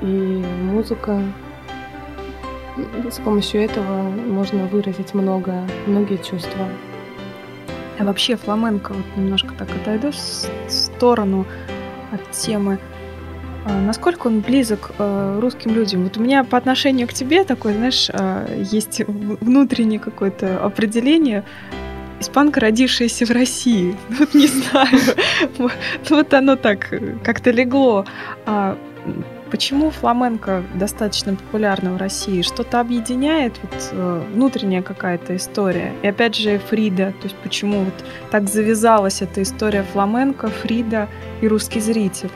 и 0.02 0.44
музыка. 0.64 1.22
С 3.10 3.20
помощью 3.20 3.62
этого 3.62 4.04
можно 4.04 4.66
выразить 4.68 5.14
много, 5.14 5.64
многие 5.86 6.18
чувства. 6.18 6.66
А 7.98 8.06
вообще 8.06 8.38
фламенко, 8.38 8.94
вот 8.94 9.06
немножко 9.18 9.54
так 9.56 9.70
отойду 9.82 10.12
в 10.12 10.72
сторону 10.72 11.46
от 12.12 12.32
темы. 12.32 12.80
А 13.66 13.74
насколько 13.82 14.28
он 14.28 14.40
близок 14.40 14.92
э, 14.98 15.40
русским 15.42 15.76
людям? 15.76 16.04
Вот 16.04 16.16
у 16.16 16.22
меня 16.22 16.46
по 16.46 16.58
отношению 16.58 17.08
к 17.10 17.14
тебе 17.14 17.44
такое, 17.44 17.74
знаешь, 17.74 18.10
э, 18.12 18.64
есть 18.72 19.02
внутреннее 19.06 20.00
какое-то 20.00 20.64
определение 20.64 21.44
испанка, 22.20 22.60
родившаяся 22.60 23.26
в 23.26 23.32
России. 23.32 23.96
Вот 24.20 24.34
не 24.34 24.48
знаю. 24.48 25.00
Вот 26.10 26.34
оно 26.34 26.56
так 26.56 26.94
как-то 27.24 27.52
легло. 27.52 28.06
А 28.46 28.78
почему 29.52 29.90
фламенко 29.90 30.64
достаточно 30.76 31.36
популярна 31.36 31.94
в 31.94 31.98
России? 31.98 32.42
Что-то 32.42 32.80
объединяет? 32.80 33.54
Вот 33.62 33.90
э, 33.92 34.24
внутренняя 34.34 34.82
какая-то 34.82 35.36
история. 35.36 35.94
И 36.02 36.08
опять 36.08 36.36
же 36.36 36.60
Фрида. 36.60 37.14
То 37.22 37.24
есть 37.26 37.36
почему 37.38 37.84
вот 37.84 38.06
так 38.32 38.48
завязалась 38.48 39.22
эта 39.22 39.42
история 39.42 39.84
фламенко, 39.84 40.50
Фрида 40.50 41.08
и 41.42 41.48
русский 41.48 41.80
зритель? 41.80 42.30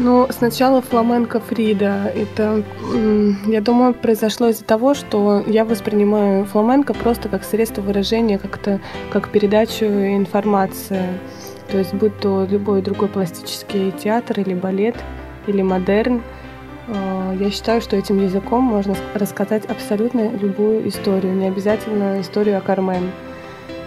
Ну, 0.00 0.28
сначала 0.30 0.80
фламенко 0.80 1.40
Фрида. 1.40 2.12
Это, 2.14 2.62
я 3.48 3.60
думаю, 3.60 3.94
произошло 3.94 4.48
из-за 4.48 4.64
того, 4.64 4.94
что 4.94 5.42
я 5.44 5.64
воспринимаю 5.64 6.44
фламенко 6.44 6.94
просто 6.94 7.28
как 7.28 7.42
средство 7.42 7.82
выражения, 7.82 8.38
как-то 8.38 8.80
как 9.10 9.28
передачу 9.30 9.86
информации. 9.86 11.02
То 11.68 11.78
есть, 11.78 11.94
будь 11.94 12.16
то 12.20 12.46
любой 12.48 12.80
другой 12.80 13.08
пластический 13.08 13.90
театр 13.90 14.38
или 14.38 14.54
балет, 14.54 14.94
или 15.48 15.62
модерн, 15.62 16.22
э, 16.86 17.36
я 17.40 17.50
считаю, 17.50 17.80
что 17.80 17.96
этим 17.96 18.22
языком 18.22 18.62
можно 18.62 18.94
рассказать 19.14 19.66
абсолютно 19.66 20.30
любую 20.30 20.88
историю, 20.88 21.34
не 21.34 21.48
обязательно 21.48 22.20
историю 22.20 22.58
о 22.58 22.60
Кармен. 22.60 23.10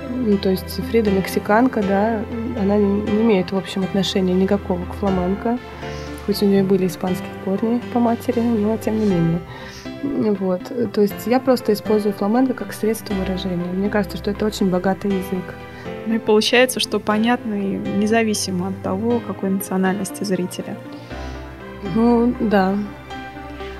Ну, 0.09 0.37
то 0.37 0.49
есть 0.49 0.81
Фрида 0.89 1.09
мексиканка, 1.09 1.81
да, 1.81 2.19
она 2.61 2.75
не 2.75 3.21
имеет, 3.21 3.53
в 3.53 3.57
общем, 3.57 3.83
отношения 3.83 4.33
никакого 4.33 4.83
к 4.83 4.93
фламенко 4.95 5.57
хоть 6.25 6.41
у 6.41 6.45
нее 6.45 6.63
были 6.63 6.87
испанские 6.87 7.29
корни 7.45 7.81
по 7.93 7.99
матери, 7.99 8.39
но 8.39 8.77
тем 8.77 8.99
не 8.99 9.05
менее. 9.05 9.39
Вот. 10.03 10.71
То 10.93 11.01
есть 11.01 11.27
я 11.27 11.39
просто 11.39 11.73
использую 11.73 12.13
фламенко 12.13 12.53
как 12.53 12.73
средство 12.73 13.13
выражения. 13.13 13.65
Мне 13.71 13.89
кажется, 13.89 14.17
что 14.17 14.31
это 14.31 14.45
очень 14.45 14.69
богатый 14.69 15.11
язык. 15.11 15.55
Ну 16.07 16.15
и 16.15 16.19
получается, 16.19 16.79
что 16.79 16.99
понятно 16.99 17.53
и 17.53 17.77
независимо 17.97 18.69
от 18.69 18.81
того, 18.81 19.21
какой 19.25 19.49
национальности 19.49 20.23
зрителя. 20.23 20.75
Ну, 21.95 22.33
да. 22.39 22.75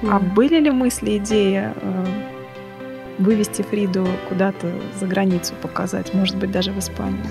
А 0.04 0.20
да. 0.20 0.20
были 0.20 0.60
ли 0.60 0.72
мысли, 0.72 1.18
идеи 1.18 1.72
э, 1.76 2.06
вывести 3.18 3.62
Фриду 3.62 4.08
куда-то 4.30 4.72
за 5.00 5.06
границу 5.08 5.54
показать, 5.62 6.14
может 6.14 6.38
быть, 6.38 6.52
даже 6.52 6.72
в 6.72 6.80
Испанию? 6.80 7.24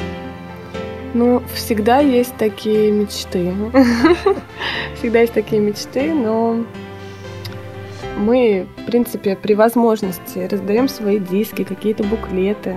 Ну, 1.13 1.43
всегда 1.55 1.99
есть 1.99 2.37
такие 2.37 2.93
мечты. 2.93 3.53
Всегда 4.95 5.21
есть 5.21 5.33
такие 5.33 5.61
мечты, 5.61 6.15
но 6.15 6.65
мы, 8.17 8.67
в 8.77 8.85
принципе, 8.85 9.35
при 9.35 9.55
возможности 9.55 10.39
раздаем 10.39 10.89
свои 10.89 11.19
диски, 11.19 11.65
какие-то 11.65 12.05
буклеты. 12.05 12.77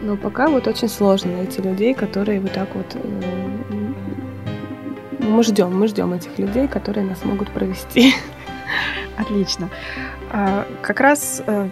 Но 0.00 0.16
пока 0.16 0.48
вот 0.48 0.66
очень 0.66 0.88
сложно 0.88 1.36
найти 1.36 1.62
людей, 1.62 1.94
которые 1.94 2.40
вот 2.40 2.52
так 2.52 2.68
вот... 2.74 2.86
Э, 2.94 3.22
мы 5.20 5.42
ждем, 5.42 5.78
мы 5.78 5.86
ждем 5.86 6.12
этих 6.12 6.38
людей, 6.38 6.66
которые 6.66 7.06
нас 7.06 7.24
могут 7.24 7.50
провести. 7.50 8.14
Отлично. 9.16 9.70
А, 10.30 10.66
как 10.82 11.00
раз 11.00 11.42
э, 11.46 11.68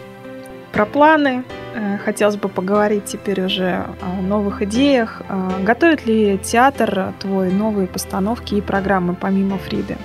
про 0.73 0.87
планы. 0.87 1.45
Э, 1.75 1.99
хотелось 1.99 2.37
бы 2.37 2.49
поговорить 2.49 3.05
теперь 3.05 3.45
уже 3.45 3.87
о 4.01 4.23
новых 4.23 4.63
идеях. 4.63 5.23
Э, 5.29 5.63
готовит 5.63 6.07
ли 6.07 6.39
театр 6.39 7.13
твой 7.19 7.53
новые 7.53 7.87
постановки 7.87 8.55
и 8.55 8.61
программы 8.61 9.15
помимо 9.15 9.59
Фриды? 9.59 9.97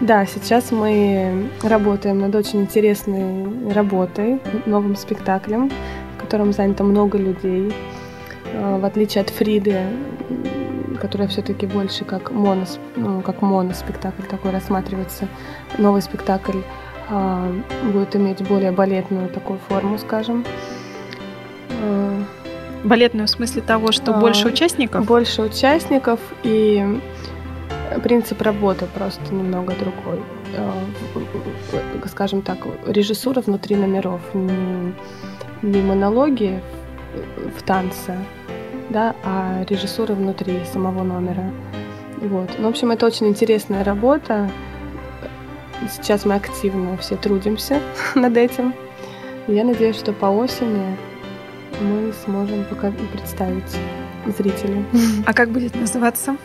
Да, 0.00 0.26
сейчас 0.26 0.70
мы 0.70 1.48
работаем 1.62 2.18
над 2.18 2.34
очень 2.34 2.62
интересной 2.62 3.72
работой, 3.72 4.40
новым 4.66 4.96
спектаклем, 4.96 5.70
в 6.16 6.20
котором 6.20 6.52
занято 6.52 6.84
много 6.84 7.16
людей. 7.18 7.72
Э, 8.52 8.78
в 8.78 8.84
отличие 8.84 9.22
от 9.22 9.30
Фриды, 9.30 9.80
которая 11.00 11.28
все-таки 11.28 11.66
больше 11.66 12.04
как 12.04 12.30
монос, 12.30 12.78
ну, 12.96 13.20
как 13.22 13.42
моноспектакль 13.42 14.22
такой 14.22 14.50
рассматривается, 14.50 15.28
новый 15.78 16.02
спектакль 16.02 16.60
будет 17.92 18.16
иметь 18.16 18.46
более 18.46 18.72
балетную 18.72 19.28
такую 19.28 19.58
форму, 19.68 19.98
скажем. 19.98 20.44
А, 21.82 22.22
балетную 22.84 23.26
в 23.26 23.30
смысле 23.30 23.62
того, 23.62 23.92
что 23.92 24.14
а, 24.14 24.20
больше 24.20 24.48
участников? 24.48 25.04
Больше 25.06 25.42
участников 25.42 26.20
и 26.42 27.00
принцип 28.02 28.40
работы 28.42 28.86
просто 28.86 29.34
немного 29.34 29.74
другой. 29.74 30.20
Скажем 32.08 32.42
так, 32.42 32.58
режиссура 32.86 33.40
внутри 33.40 33.76
номеров, 33.76 34.20
не, 34.34 34.94
не 35.62 35.82
монологи 35.82 36.60
в, 37.36 37.58
в 37.58 37.62
танце, 37.62 38.16
да, 38.90 39.14
а 39.24 39.64
режиссура 39.68 40.12
внутри 40.12 40.60
самого 40.72 41.02
номера. 41.02 41.50
Вот. 42.20 42.50
Ну, 42.58 42.66
в 42.66 42.70
общем, 42.70 42.90
это 42.90 43.06
очень 43.06 43.26
интересная 43.28 43.84
работа. 43.84 44.48
Сейчас 45.90 46.24
мы 46.24 46.34
активно 46.34 46.96
все 46.96 47.16
трудимся 47.16 47.80
над 48.14 48.36
этим. 48.36 48.74
Я 49.46 49.64
надеюсь, 49.64 49.96
что 49.96 50.12
по 50.12 50.26
осени 50.26 50.96
мы 51.80 52.12
сможем 52.24 52.64
пока 52.64 52.90
представить 53.12 53.76
зрителю. 54.26 54.84
А 55.26 55.34
как 55.34 55.50
будет 55.50 55.74
называться? 55.74 56.36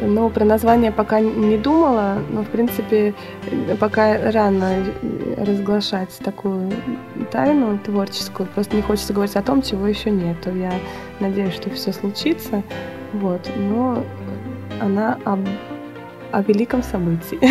Ну, 0.00 0.30
про 0.30 0.44
название 0.44 0.92
пока 0.92 1.20
не 1.20 1.56
думала, 1.56 2.18
но, 2.30 2.42
в 2.42 2.48
принципе, 2.48 3.14
пока 3.80 4.30
рано 4.30 4.84
разглашать 5.38 6.16
такую 6.22 6.70
тайну 7.32 7.78
творческую. 7.78 8.48
Просто 8.54 8.76
не 8.76 8.82
хочется 8.82 9.12
говорить 9.12 9.34
о 9.36 9.42
том, 9.42 9.62
чего 9.62 9.86
еще 9.86 10.10
нет. 10.10 10.36
Я 10.46 10.72
надеюсь, 11.20 11.54
что 11.54 11.70
все 11.70 11.92
случится. 11.92 12.62
Вот. 13.12 13.50
Но 13.56 14.04
она 14.80 15.18
об 15.24 15.40
о 16.32 16.42
великом 16.42 16.82
событии. 16.82 17.38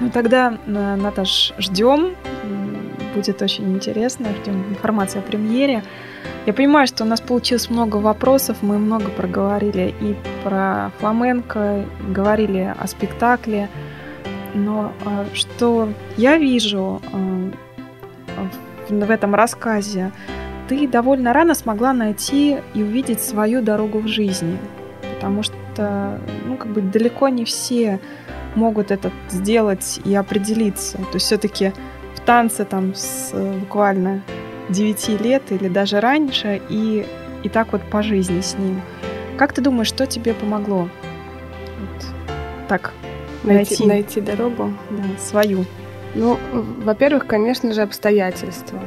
Ну 0.00 0.10
тогда, 0.10 0.58
Наташ, 0.66 1.52
ждем. 1.58 2.16
Будет 3.14 3.40
очень 3.40 3.72
интересно. 3.72 4.26
Ждем 4.42 4.70
информации 4.70 5.20
о 5.20 5.22
премьере. 5.22 5.84
Я 6.44 6.52
понимаю, 6.52 6.88
что 6.88 7.04
у 7.04 7.06
нас 7.06 7.20
получилось 7.20 7.70
много 7.70 7.96
вопросов. 7.98 8.56
Мы 8.62 8.78
много 8.78 9.10
проговорили 9.10 9.94
и 10.00 10.16
про 10.42 10.90
фламенко, 10.98 11.84
говорили 12.08 12.74
о 12.76 12.86
спектакле. 12.88 13.68
Но 14.54 14.92
а, 15.04 15.24
что 15.34 15.90
я 16.16 16.36
вижу 16.36 17.00
а, 17.12 18.48
в 18.88 19.10
этом 19.10 19.34
рассказе, 19.34 20.10
ты 20.68 20.88
довольно 20.88 21.32
рано 21.32 21.54
смогла 21.54 21.92
найти 21.92 22.58
и 22.74 22.82
увидеть 22.82 23.22
свою 23.22 23.62
дорогу 23.62 24.00
в 24.00 24.08
жизни. 24.08 24.58
Потому 25.14 25.42
что 25.42 25.54
что 25.72 26.20
ну, 26.46 26.56
как 26.56 26.72
бы 26.72 26.80
далеко 26.80 27.28
не 27.28 27.44
все 27.44 28.00
могут 28.54 28.90
это 28.90 29.10
сделать 29.30 30.00
и 30.04 30.14
определиться. 30.14 30.98
То 30.98 31.14
есть 31.14 31.26
все-таки 31.26 31.72
в 32.14 32.20
танце 32.20 32.64
там 32.64 32.94
с 32.94 33.32
буквально 33.60 34.22
9 34.68 35.20
лет 35.20 35.42
или 35.50 35.68
даже 35.68 36.00
раньше, 36.00 36.60
и, 36.68 37.06
и 37.42 37.48
так 37.48 37.72
вот 37.72 37.82
по 37.90 38.02
жизни 38.02 38.40
с 38.40 38.56
ним. 38.56 38.80
Как 39.36 39.52
ты 39.52 39.60
думаешь, 39.60 39.88
что 39.88 40.06
тебе 40.06 40.34
помогло? 40.34 40.88
Вот 41.80 42.06
так 42.68 42.92
найти, 43.42 43.86
найти 43.86 44.20
дорогу? 44.20 44.72
Да, 44.90 45.02
свою. 45.18 45.64
Ну, 46.14 46.38
во-первых, 46.52 47.26
конечно 47.26 47.72
же, 47.72 47.80
обстоятельства. 47.82 48.78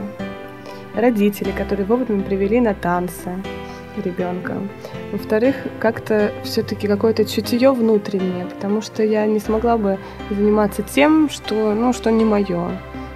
Родители, 0.95 1.51
которые 1.51 1.85
вовремя 1.85 2.23
привели 2.23 2.61
на 2.61 2.73
танцы 2.73 3.31
ребенка. 4.03 4.55
Во-вторых, 5.15 5.55
как-то 5.79 6.33
все-таки 6.43 6.89
какое-то 6.89 7.23
чутье 7.23 7.71
внутреннее, 7.71 8.47
потому 8.47 8.81
что 8.81 9.01
я 9.01 9.25
не 9.25 9.39
смогла 9.39 9.77
бы 9.77 9.97
заниматься 10.29 10.83
тем, 10.83 11.29
что, 11.29 11.73
ну, 11.73 11.93
что 11.93 12.11
не 12.11 12.25
мое. 12.25 12.69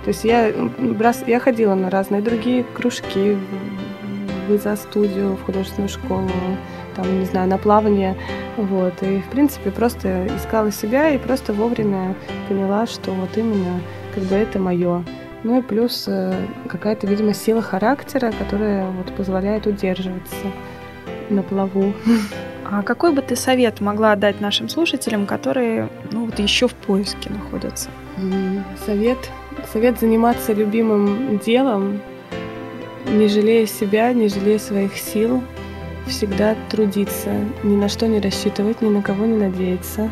То 0.05 0.07
есть 0.07 0.23
я, 0.23 0.49
я 1.27 1.39
ходила 1.41 1.75
на 1.75 1.89
разные 1.89 2.21
другие 2.21 2.63
кружки, 2.63 3.37
в 4.47 4.53
изо-студию, 4.53 5.35
в 5.35 5.43
художественную 5.43 5.89
школу, 5.89 6.29
там, 6.95 7.19
не 7.19 7.25
знаю, 7.25 7.49
на 7.49 7.57
плавание, 7.57 8.15
вот, 8.55 8.93
и, 9.01 9.19
в 9.19 9.29
принципе, 9.29 9.69
просто 9.69 10.25
искала 10.37 10.71
себя 10.71 11.09
и 11.09 11.17
просто 11.17 11.51
вовремя 11.51 12.15
поняла, 12.47 12.87
что 12.87 13.11
вот 13.11 13.35
именно, 13.35 13.81
как 14.15 14.23
бы, 14.23 14.35
это 14.35 14.57
мое. 14.57 15.03
Ну 15.43 15.59
и 15.59 15.61
плюс 15.61 16.05
э, 16.07 16.33
какая-то, 16.69 17.07
видимо, 17.07 17.33
сила 17.33 17.61
характера, 17.61 18.31
которая 18.39 18.89
вот 18.89 19.13
позволяет 19.15 19.67
удерживаться 19.67 20.47
на 21.30 21.43
плаву. 21.43 21.93
А 22.71 22.84
какой 22.84 23.13
бы 23.13 23.21
ты 23.21 23.36
совет 23.36 23.82
могла 23.82 24.15
дать 24.15 24.41
нашим 24.41 24.69
слушателям, 24.69 25.25
которые 25.25 25.89
ну, 26.11 26.25
вот 26.25 26.38
еще 26.38 26.67
в 26.67 26.75
поиске 26.75 27.32
находятся? 27.32 27.89
Совет, 28.86 29.17
совет 29.73 29.99
заниматься 29.99 30.53
любимым 30.53 31.39
делом, 31.39 31.99
не 33.07 33.27
жалея 33.27 33.65
себя, 33.65 34.13
не 34.13 34.27
жалея 34.27 34.59
своих 34.59 34.97
сил, 34.97 35.41
всегда 36.05 36.55
трудиться, 36.69 37.32
ни 37.63 37.75
на 37.75 37.89
что 37.89 38.07
не 38.07 38.19
рассчитывать, 38.19 38.82
ни 38.82 38.89
на 38.89 39.01
кого 39.01 39.25
не 39.25 39.38
надеяться. 39.38 40.09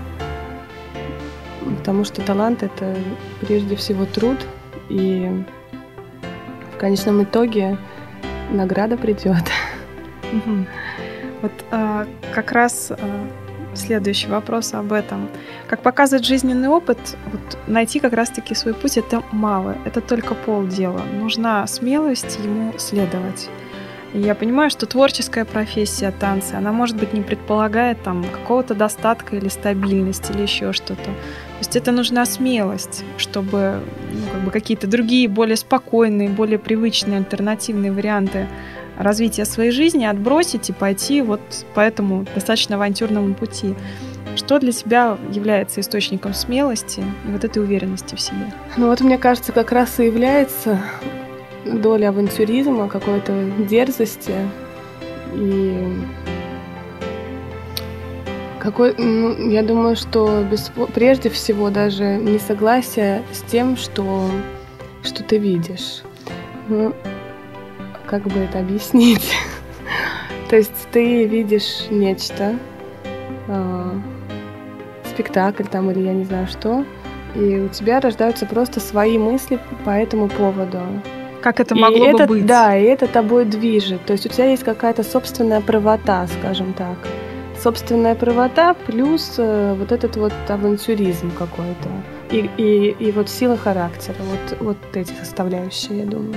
Потому 1.79 2.05
что 2.05 2.21
талант— 2.21 2.63
это 2.63 2.95
прежде 3.41 3.75
всего 3.75 4.05
труд, 4.05 4.37
и 4.89 5.29
в 6.73 6.77
конечном 6.77 7.23
итоге 7.23 7.77
награда 8.51 8.97
придет. 8.97 9.43
Вот 11.41 11.51
а, 11.71 12.07
как 12.33 12.51
раз 12.51 12.91
а, 12.91 12.97
следующий 13.75 14.27
вопрос 14.27 14.73
об 14.73 14.91
этом. 14.91 15.29
Как 15.67 15.81
показывает 15.81 16.25
жизненный 16.25 16.67
опыт, 16.67 16.97
вот 17.31 17.57
найти 17.67 17.99
как 17.99 18.13
раз-таки 18.13 18.55
свой 18.55 18.73
путь 18.73 18.97
это 18.97 19.23
мало, 19.31 19.77
это 19.85 20.01
только 20.01 20.33
полдела. 20.33 21.01
Нужна 21.19 21.65
смелость 21.67 22.39
ему 22.43 22.73
следовать. 22.77 23.49
Я 24.13 24.35
понимаю, 24.35 24.69
что 24.69 24.85
творческая 24.85 25.43
профессия 25.43 26.11
танцы, 26.11 26.53
она, 26.53 26.71
может 26.71 26.95
быть, 26.95 27.13
не 27.13 27.21
предполагает 27.21 28.01
там 28.03 28.23
какого-то 28.23 28.73
достатка 28.73 29.35
или 29.35 29.49
стабильности 29.49 30.31
или 30.31 30.43
еще 30.43 30.71
что-то. 30.71 31.03
То 31.03 31.59
есть 31.59 31.75
это 31.75 31.91
нужна 31.91 32.25
смелость, 32.25 33.03
чтобы 33.17 33.81
ну, 34.13 34.31
как 34.31 34.41
бы 34.43 34.51
какие-то 34.51 34.87
другие, 34.87 35.27
более 35.27 35.57
спокойные, 35.57 36.29
более 36.29 36.57
привычные 36.57 37.17
альтернативные 37.17 37.91
варианты 37.91 38.47
развития 38.97 39.45
своей 39.45 39.71
жизни 39.71 40.05
отбросить 40.05 40.69
и 40.69 40.73
пойти 40.73 41.21
вот 41.21 41.41
по 41.73 41.79
этому 41.79 42.25
достаточно 42.33 42.75
авантюрному 42.75 43.33
пути. 43.33 43.75
Что 44.35 44.59
для 44.59 44.71
тебя 44.71 45.17
является 45.31 45.81
источником 45.81 46.33
смелости 46.33 47.03
и 47.27 47.31
вот 47.31 47.43
этой 47.43 47.61
уверенности 47.63 48.15
в 48.15 48.21
себе? 48.21 48.51
Ну 48.77 48.87
вот 48.87 49.01
мне 49.01 49.17
кажется, 49.17 49.51
как 49.51 49.71
раз 49.71 49.99
и 49.99 50.05
является 50.05 50.79
доля 51.65 52.09
авантюризма, 52.09 52.87
какой-то 52.87 53.33
дерзости 53.67 54.35
и 55.33 55.95
какой, 58.59 58.93
ну, 58.97 59.49
я 59.49 59.63
думаю, 59.63 59.95
что 59.95 60.43
без, 60.43 60.71
прежде 60.93 61.29
всего 61.29 61.69
даже 61.69 62.03
не 62.17 62.37
согласие 62.37 63.23
с 63.31 63.41
тем, 63.49 63.77
что, 63.77 64.29
что 65.03 65.23
ты 65.23 65.37
видишь. 65.37 66.01
Ну, 66.67 66.93
как 68.07 68.23
бы 68.23 68.39
это 68.39 68.59
объяснить? 68.59 69.33
То 70.49 70.55
есть 70.55 70.87
ты 70.91 71.25
видишь 71.25 71.87
нечто, 71.89 72.55
э, 73.47 73.91
спектакль 75.05 75.65
там 75.65 75.91
или 75.91 75.99
я 75.99 76.13
не 76.13 76.23
знаю 76.23 76.47
что, 76.47 76.85
и 77.35 77.59
у 77.59 77.69
тебя 77.69 77.99
рождаются 77.99 78.45
просто 78.45 78.79
свои 78.79 79.17
мысли 79.17 79.59
по 79.83 79.91
этому 79.91 80.29
поводу. 80.29 80.79
Как 81.41 81.59
это 81.59 81.75
могло 81.75 82.07
и 82.07 82.11
бы 82.11 82.17
это, 82.17 82.27
быть? 82.27 82.45
Да, 82.45 82.75
и 82.75 82.83
это 82.83 83.07
тобой 83.07 83.45
движет. 83.45 84.05
То 84.05 84.13
есть 84.13 84.25
у 84.25 84.29
тебя 84.29 84.45
есть 84.45 84.63
какая-то 84.63 85.03
собственная 85.03 85.61
правота, 85.61 86.27
скажем 86.27 86.73
так. 86.73 86.97
Собственная 87.61 88.15
правота 88.15 88.73
плюс 88.73 89.35
э, 89.37 89.75
вот 89.77 89.91
этот 89.91 90.15
вот 90.15 90.33
авантюризм 90.47 91.31
какой-то. 91.31 91.89
И, 92.31 92.49
и, 92.57 92.95
и 92.99 93.11
вот 93.11 93.29
сила 93.29 93.57
характера. 93.57 94.15
Вот, 94.19 94.57
вот 94.59 94.77
эти 94.95 95.11
составляющие, 95.13 95.99
я 95.99 96.05
думаю. 96.05 96.35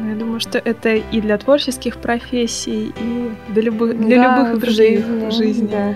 Ну, 0.00 0.08
я 0.10 0.16
думаю, 0.16 0.40
что 0.40 0.58
это 0.58 0.94
и 0.94 1.20
для 1.20 1.36
творческих 1.36 1.98
профессий, 1.98 2.92
и 2.98 3.30
для 3.52 3.62
любых, 3.62 3.98
для 3.98 4.22
Да, 4.22 4.36
любых 4.38 4.54
в 4.56 4.58
других 4.60 4.76
жизни, 4.76 5.26
в 5.28 5.32
жизни. 5.32 5.68
да. 5.70 5.94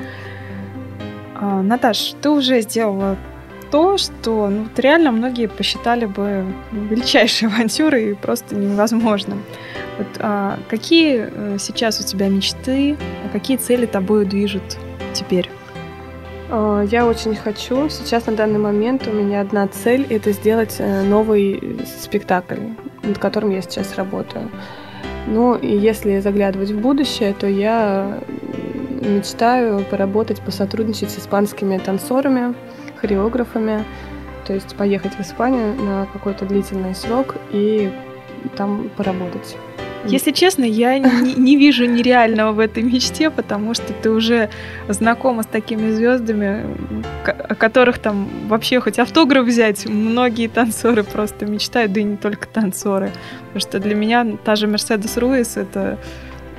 А, 1.35 1.63
Наташ, 1.63 2.15
ты 2.21 2.29
уже 2.31 2.61
сделала 2.61 3.17
то, 3.71 3.97
что 3.99 4.49
ну, 4.51 4.65
вот 4.65 4.79
реально 4.79 5.11
многие 5.11 5.49
посчитали 5.49 6.05
бы 6.07 6.45
ну, 6.71 6.85
величайшей 6.85 7.49
авантюрой 7.53 8.11
и 8.11 8.15
просто 8.15 8.55
невозможным. 8.55 9.43
Вот, 9.99 10.07
а, 10.21 10.59
какие 10.69 11.29
э, 11.31 11.57
сейчас 11.59 12.01
у 12.01 12.05
тебя 12.05 12.29
мечты, 12.29 12.97
а 13.25 13.29
какие 13.33 13.57
цели 13.57 13.87
тобой 13.87 14.27
движут 14.27 14.63
теперь? 15.13 15.49
А, 16.51 16.83
Я 16.83 17.07
очень 17.07 17.35
хочу. 17.35 17.89
Сейчас 17.89 18.27
на 18.27 18.35
данный 18.35 18.59
момент 18.59 19.07
у 19.09 19.13
меня 19.13 19.41
одна 19.41 19.67
цель– 19.69 20.07
это 20.11 20.33
сделать 20.33 20.77
э, 20.79 21.03
новый 21.03 21.79
спектакль, 22.01 22.61
над 23.07 23.19
которым 23.19 23.51
я 23.51 23.63
сейчас 23.63 23.97
работаю. 23.97 24.51
Ну, 25.27 25.55
и 25.55 25.75
если 25.75 26.21
заглядывать 26.21 26.71
в 26.71 26.81
будущее, 26.81 27.35
то 27.35 27.47
я 27.47 28.21
мечтаю 29.01 29.85
поработать, 29.85 30.41
посотрудничать 30.41 31.11
с 31.11 31.19
испанскими 31.19 31.79
танцорами, 31.79 32.55
хореографами, 32.97 33.85
то 34.47 34.53
есть 34.53 34.75
поехать 34.77 35.15
в 35.15 35.21
Испанию 35.21 35.75
на 35.75 36.07
какой-то 36.13 36.45
длительный 36.47 36.95
срок 36.95 37.37
и 37.51 37.91
там 38.57 38.91
поработать. 38.97 39.57
Если 40.07 40.33
честно, 40.33 40.65
я 40.65 40.99
не, 40.99 41.35
не 41.35 41.57
вижу 41.57 41.87
нереального 41.87 42.53
в 42.53 42.61
этой 42.61 42.83
мечте, 42.83 43.31
потому 43.31 43.75
что 43.75 43.93
ты 43.93 44.11
уже 44.11 44.51
знакома 44.89 45.43
с 45.43 45.47
такими 45.47 45.91
звездами, 45.91 46.65
о 47.25 47.55
которых 47.55 47.99
там 47.99 48.29
вообще 48.49 48.81
хоть 48.81 48.99
автограф 48.99 49.47
взять, 49.47 49.87
многие 49.87 50.49
танцоры 50.49 51.05
просто 51.05 51.47
мечтают, 51.47 51.93
да 51.93 52.01
и 52.01 52.05
не 52.05 52.17
только 52.17 52.47
танцоры. 52.49 53.11
Потому 53.47 53.61
что 53.61 53.79
для 53.79 53.95
меня 53.95 54.27
та 54.45 54.57
же 54.57 54.67
Мерседес 54.67 55.17
Руис 55.17 55.57
это 55.57 55.99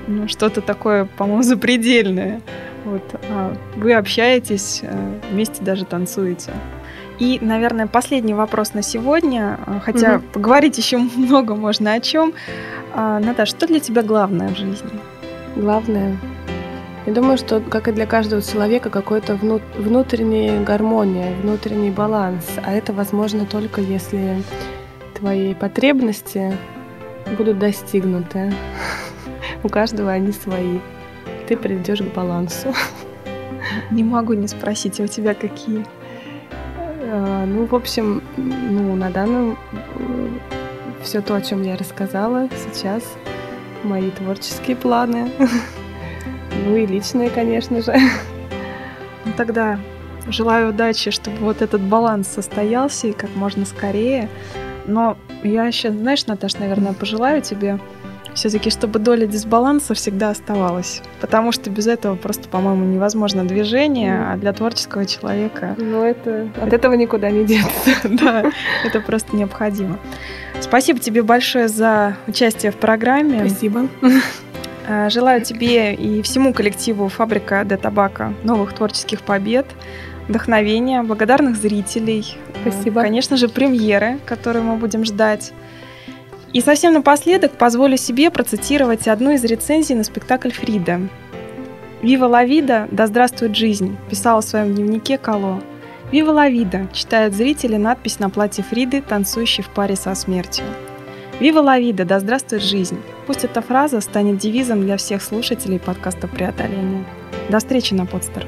ну, 0.07 0.27
что-то 0.27 0.61
такое, 0.61 1.05
по-моему, 1.05 1.43
запредельное. 1.43 2.41
Вот. 2.83 3.03
А 3.29 3.55
вы 3.75 3.93
общаетесь, 3.93 4.81
э, 4.83 5.19
вместе 5.31 5.63
даже 5.63 5.85
танцуете. 5.85 6.51
И, 7.19 7.39
наверное, 7.41 7.87
последний 7.87 8.33
вопрос 8.33 8.73
на 8.73 8.81
сегодня, 8.81 9.57
а, 9.65 9.79
хотя 9.79 10.17
Мгм. 10.17 10.21
поговорить 10.33 10.77
еще 10.77 10.97
много 11.15 11.55
можно 11.55 11.93
о 11.93 11.99
чем. 11.99 12.33
А, 12.93 13.19
Наташ, 13.19 13.49
что 13.49 13.67
для 13.67 13.79
тебя 13.79 14.01
главное 14.03 14.49
в 14.49 14.57
жизни? 14.57 14.89
Главное, 15.55 16.17
я 17.05 17.13
думаю, 17.13 17.37
что, 17.37 17.61
как 17.61 17.87
и 17.87 17.91
для 17.91 18.05
каждого 18.05 18.41
человека, 18.41 18.89
какой-то 18.89 19.35
вну- 19.35 19.61
внутренняя 19.77 20.61
гармония, 20.63 21.33
внутренний 21.41 21.91
баланс. 21.91 22.45
А 22.65 22.73
это 22.73 22.91
возможно 22.93 23.45
только 23.45 23.79
если 23.79 24.41
твои 25.17 25.53
потребности 25.53 26.57
будут 27.37 27.59
достигнуты. 27.59 28.53
У 29.63 29.69
каждого 29.69 30.11
они 30.11 30.31
свои. 30.33 30.79
Ты 31.47 31.55
придешь 31.55 31.99
к 31.99 32.13
балансу. 32.13 32.73
Не 33.91 34.03
могу 34.03 34.33
не 34.33 34.47
спросить, 34.47 34.99
а 34.99 35.03
у 35.03 35.07
тебя 35.07 35.33
какие? 35.33 35.85
А, 37.07 37.45
Ну, 37.45 37.65
в 37.65 37.75
общем, 37.75 38.21
ну, 38.37 38.95
на 38.95 39.09
данном 39.09 39.57
все 41.03 41.21
то, 41.21 41.35
о 41.35 41.41
чем 41.41 41.61
я 41.61 41.77
рассказала 41.77 42.49
сейчас, 42.65 43.03
мои 43.83 44.09
творческие 44.11 44.75
планы. 44.75 45.31
Ну 46.65 46.77
и 46.77 46.85
личные, 46.85 47.29
конечно 47.29 47.81
же. 47.81 47.93
Ну, 49.25 49.33
тогда 49.35 49.77
желаю 50.27 50.69
удачи, 50.69 51.11
чтобы 51.11 51.37
вот 51.39 51.61
этот 51.61 51.81
баланс 51.81 52.29
состоялся 52.29 53.07
и 53.07 53.11
как 53.11 53.29
можно 53.35 53.65
скорее. 53.65 54.29
Но 54.87 55.17
я 55.43 55.65
еще, 55.65 55.91
знаешь, 55.91 56.25
Наташ, 56.27 56.57
наверное, 56.57 56.93
пожелаю 56.93 57.41
тебе 57.41 57.79
все-таки, 58.35 58.69
чтобы 58.69 58.99
доля 58.99 59.25
дисбаланса 59.25 59.93
всегда 59.93 60.29
оставалась. 60.29 61.01
Потому 61.21 61.51
что 61.51 61.69
без 61.69 61.87
этого 61.87 62.15
просто, 62.15 62.47
по-моему, 62.49 62.85
невозможно 62.85 63.45
движение, 63.45 64.19
а 64.29 64.37
для 64.37 64.53
творческого 64.53 65.05
человека 65.05 65.75
Но 65.77 66.05
это 66.05 66.49
от 66.61 66.73
этого 66.73 66.93
никуда 66.93 67.31
не 67.31 67.45
деться. 67.45 67.91
да, 68.03 68.51
это 68.83 68.99
просто 68.99 69.35
необходимо. 69.35 69.97
Спасибо 70.59 70.99
тебе 70.99 71.23
большое 71.23 71.67
за 71.67 72.17
участие 72.27 72.71
в 72.71 72.75
программе. 72.75 73.39
Спасибо. 73.47 73.87
Э, 74.87 75.09
Желаю 75.09 75.41
тебе 75.41 75.93
и 75.93 76.21
всему 76.21 76.53
коллективу 76.53 77.07
«Фабрика 77.07 77.63
де 77.63 77.77
Табака» 77.77 78.33
новых 78.43 78.73
творческих 78.73 79.21
побед, 79.21 79.65
вдохновения, 80.27 81.03
благодарных 81.03 81.55
зрителей. 81.55 82.37
Спасибо. 82.61 83.01
Конечно 83.01 83.37
же, 83.37 83.47
премьеры, 83.47 84.19
которую 84.25 84.65
мы 84.65 84.75
будем 84.75 85.05
ждать. 85.05 85.53
И 86.55 86.61
совсем 86.61 86.93
напоследок 86.93 87.51
позволю 87.57 87.97
себе 87.97 88.31
процитировать 88.31 89.09
одну 89.09 89.33
из 89.33 89.43
рецензий 89.43 89.93
на 89.93 90.05
спектакль 90.05 90.51
«Фрида». 90.51 91.01
«Вива 92.01 92.27
ла 92.27 92.45
вида, 92.45 92.87
да 92.91 93.07
здравствует 93.07 93.57
жизнь», 93.57 93.97
писала 94.09 94.39
в 94.39 94.45
своем 94.45 94.73
дневнике 94.73 95.17
Кало. 95.17 95.61
«Вива 96.13 96.31
ла 96.31 96.47
вида», 96.47 96.87
читают 96.93 97.33
зрители 97.33 97.75
надпись 97.75 98.19
на 98.19 98.29
платье 98.29 98.63
Фриды, 98.63 99.01
танцующей 99.01 99.65
в 99.65 99.69
паре 99.69 99.97
со 99.97 100.15
смертью. 100.15 100.63
«Вива 101.41 101.59
ла 101.59 101.77
вида, 101.77 102.05
да 102.05 102.21
здравствует 102.21 102.63
жизнь». 102.63 103.01
Пусть 103.27 103.43
эта 103.43 103.61
фраза 103.61 103.99
станет 103.99 104.37
девизом 104.37 104.79
для 104.79 104.95
всех 104.95 105.21
слушателей 105.21 105.77
подкаста 105.77 106.29
«Преодоление». 106.29 107.03
До 107.49 107.59
встречи 107.59 107.93
на 107.93 108.05
подстер. 108.05 108.47